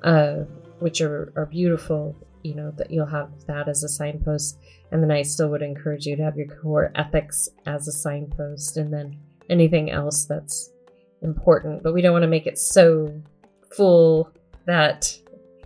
uh, 0.02 0.44
which 0.78 1.00
are, 1.00 1.32
are 1.36 1.46
beautiful. 1.46 2.16
You 2.42 2.56
know, 2.56 2.72
that 2.76 2.90
you'll 2.90 3.06
have 3.06 3.30
that 3.46 3.68
as 3.68 3.84
a 3.84 3.88
signpost. 3.88 4.58
And 4.90 5.00
then 5.00 5.12
I 5.12 5.22
still 5.22 5.48
would 5.50 5.62
encourage 5.62 6.06
you 6.06 6.16
to 6.16 6.24
have 6.24 6.36
your 6.36 6.48
core 6.48 6.90
ethics 6.96 7.48
as 7.66 7.86
a 7.86 7.92
signpost. 7.92 8.76
And 8.78 8.92
then 8.92 9.16
anything 9.48 9.92
else 9.92 10.24
that's 10.24 10.71
important, 11.22 11.82
but 11.82 11.94
we 11.94 12.02
don't 12.02 12.12
want 12.12 12.22
to 12.22 12.28
make 12.28 12.46
it 12.46 12.58
so 12.58 13.22
full 13.74 14.30
that 14.66 15.16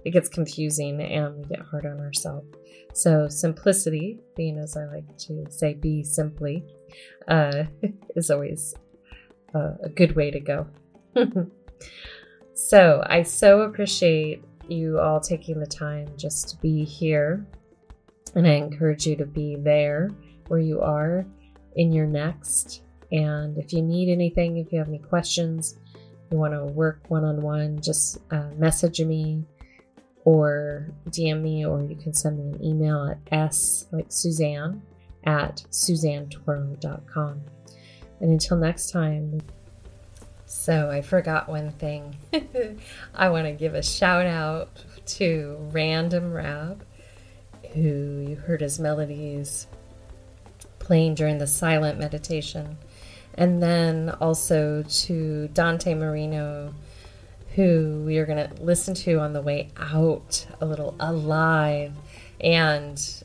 it 0.04 0.10
gets 0.10 0.28
confusing 0.28 1.00
and 1.00 1.36
we 1.36 1.44
get 1.44 1.60
hard 1.60 1.86
on 1.86 1.98
ourselves. 2.00 2.46
So, 2.94 3.28
simplicity, 3.28 4.18
being 4.36 4.58
as 4.58 4.76
I 4.76 4.86
like 4.86 5.18
to 5.18 5.44
say, 5.50 5.74
be 5.74 6.02
simply, 6.02 6.64
uh, 7.28 7.64
is 8.16 8.30
always 8.30 8.74
a, 9.54 9.74
a 9.82 9.88
good 9.88 10.16
way 10.16 10.30
to 10.30 10.40
go. 10.40 10.66
so, 12.54 13.02
I 13.06 13.22
so 13.22 13.62
appreciate 13.62 14.42
you 14.68 14.98
all 14.98 15.20
taking 15.20 15.60
the 15.60 15.66
time 15.66 16.08
just 16.16 16.48
to 16.50 16.56
be 16.58 16.84
here. 16.84 17.46
And 18.34 18.46
I 18.46 18.52
encourage 18.52 19.06
you 19.06 19.16
to 19.16 19.26
be 19.26 19.56
there 19.56 20.10
where 20.48 20.60
you 20.60 20.80
are 20.80 21.26
in 21.74 21.92
your 21.92 22.06
next 22.06 22.82
and 23.12 23.56
if 23.58 23.72
you 23.72 23.82
need 23.82 24.10
anything, 24.10 24.56
if 24.56 24.72
you 24.72 24.78
have 24.78 24.88
any 24.88 24.98
questions, 24.98 25.76
you 26.30 26.38
want 26.38 26.54
to 26.54 26.64
work 26.64 27.00
one 27.08 27.24
on 27.24 27.40
one, 27.40 27.80
just 27.80 28.18
uh, 28.30 28.50
message 28.56 29.00
me 29.00 29.44
or 30.24 30.90
DM 31.10 31.40
me, 31.40 31.64
or 31.64 31.82
you 31.82 31.94
can 31.94 32.12
send 32.12 32.38
me 32.38 32.52
an 32.52 32.64
email 32.64 33.06
at 33.06 33.18
s 33.32 33.86
like 33.92 34.06
Suzanne 34.08 34.82
at 35.24 35.64
suzannetoro.com. 35.70 37.40
And 38.20 38.30
until 38.30 38.56
next 38.56 38.90
time, 38.90 39.40
so 40.46 40.90
I 40.90 41.02
forgot 41.02 41.48
one 41.48 41.70
thing. 41.72 42.16
I 43.14 43.28
want 43.28 43.46
to 43.46 43.52
give 43.52 43.74
a 43.74 43.82
shout 43.82 44.26
out 44.26 44.70
to 45.06 45.56
Random 45.70 46.32
Rab, 46.32 46.84
who 47.72 48.24
you 48.28 48.36
heard 48.36 48.62
his 48.62 48.80
melodies 48.80 49.66
playing 50.78 51.14
during 51.14 51.38
the 51.38 51.46
silent 51.46 51.98
meditation 51.98 52.78
and 53.36 53.62
then 53.62 54.10
also 54.20 54.82
to 54.82 55.48
Dante 55.48 55.94
Marino, 55.94 56.74
who 57.54 58.02
we 58.06 58.18
are 58.18 58.26
going 58.26 58.48
to 58.48 58.62
listen 58.62 58.94
to 58.94 59.18
on 59.18 59.32
the 59.32 59.42
way 59.42 59.70
out 59.76 60.46
a 60.60 60.66
little 60.66 60.94
alive. 61.00 61.92
And 62.40 63.24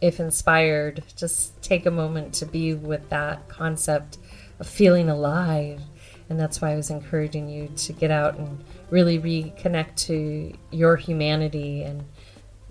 if 0.00 0.18
inspired, 0.18 1.02
just 1.16 1.60
take 1.62 1.86
a 1.86 1.90
moment 1.90 2.34
to 2.34 2.46
be 2.46 2.74
with 2.74 3.08
that 3.10 3.48
concept 3.48 4.18
of 4.58 4.66
feeling 4.66 5.08
alive. 5.08 5.80
And 6.28 6.40
that's 6.40 6.60
why 6.60 6.72
I 6.72 6.76
was 6.76 6.90
encouraging 6.90 7.48
you 7.48 7.68
to 7.68 7.92
get 7.92 8.10
out 8.10 8.38
and 8.38 8.64
really 8.90 9.18
reconnect 9.18 9.96
to 10.06 10.52
your 10.70 10.96
humanity 10.96 11.82
and 11.82 12.04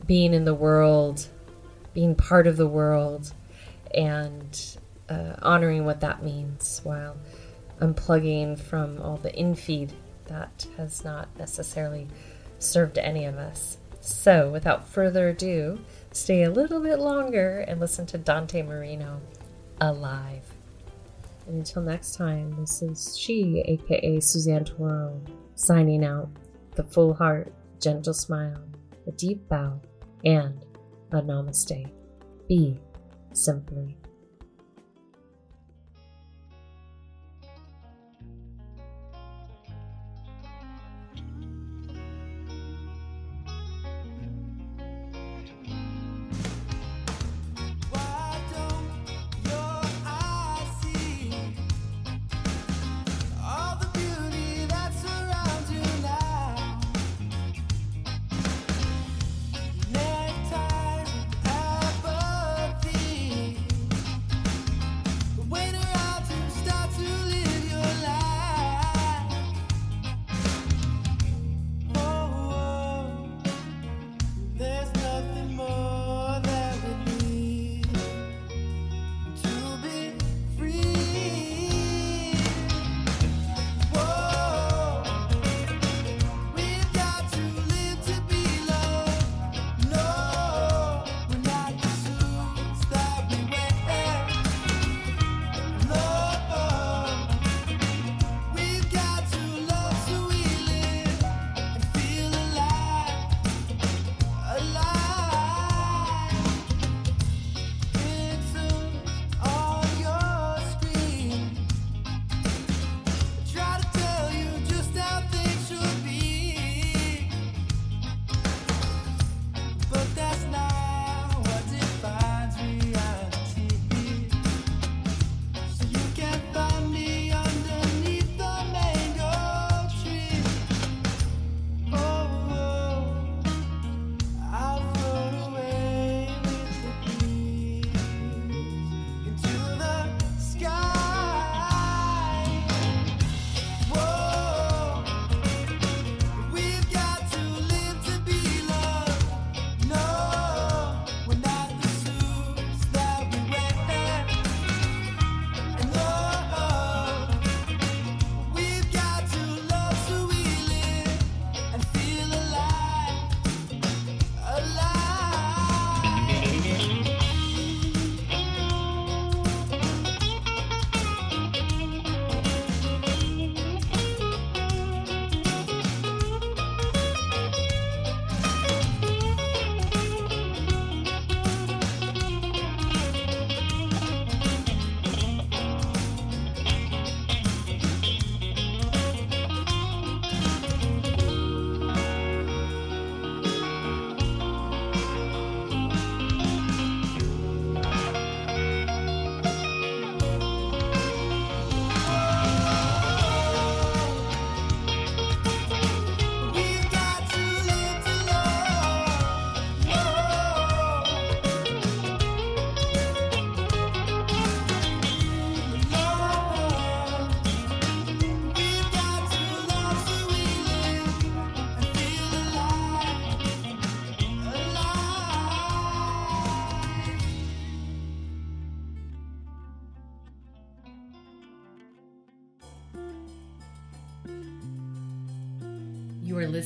being 0.08 0.34
in 0.34 0.46
the 0.46 0.54
world, 0.54 1.28
being 1.94 2.16
part 2.16 2.48
of 2.48 2.58
the 2.58 2.68
world, 2.68 3.34
and 3.94 4.78
uh, 5.12 5.36
honoring 5.42 5.86
what 5.86 6.00
that 6.00 6.24
means 6.24 6.80
while 6.84 7.18
unplugging 7.82 8.58
from 8.58 9.02
all 9.02 9.18
the 9.18 9.32
infeed 9.32 9.92
that 10.26 10.66
has 10.78 11.04
not 11.04 11.28
necessarily 11.38 12.08
served 12.60 12.98
any 12.98 13.26
of 13.26 13.36
us. 13.36 13.78
So, 14.00 14.50
without 14.50 14.88
further 14.88 15.30
ado, 15.30 15.80
stay 16.12 16.44
a 16.44 16.50
little 16.50 16.80
bit 16.80 17.00
longer 17.00 17.60
and 17.68 17.80
listen 17.80 18.06
to 18.08 18.18
Dante 18.18 18.62
Marino, 18.62 19.22
Alive. 19.80 20.46
And 21.48 21.58
until 21.58 21.82
next 21.82 22.16
time, 22.16 22.56
this 22.60 22.82
is 22.82 23.18
she, 23.18 23.62
aka 23.66 24.20
Suzanne 24.20 24.66
Toro, 24.66 25.22
signing 25.56 26.06
out. 26.06 26.30
The 26.76 26.84
full 26.86 27.14
heart, 27.14 27.52
gentle 27.82 28.14
smile, 28.14 28.64
a 29.06 29.12
deep 29.12 29.48
bow, 29.50 29.82
and 30.24 30.64
a 31.12 31.22
namaste. 31.22 31.92
Be 32.48 32.80
simply. 33.34 34.01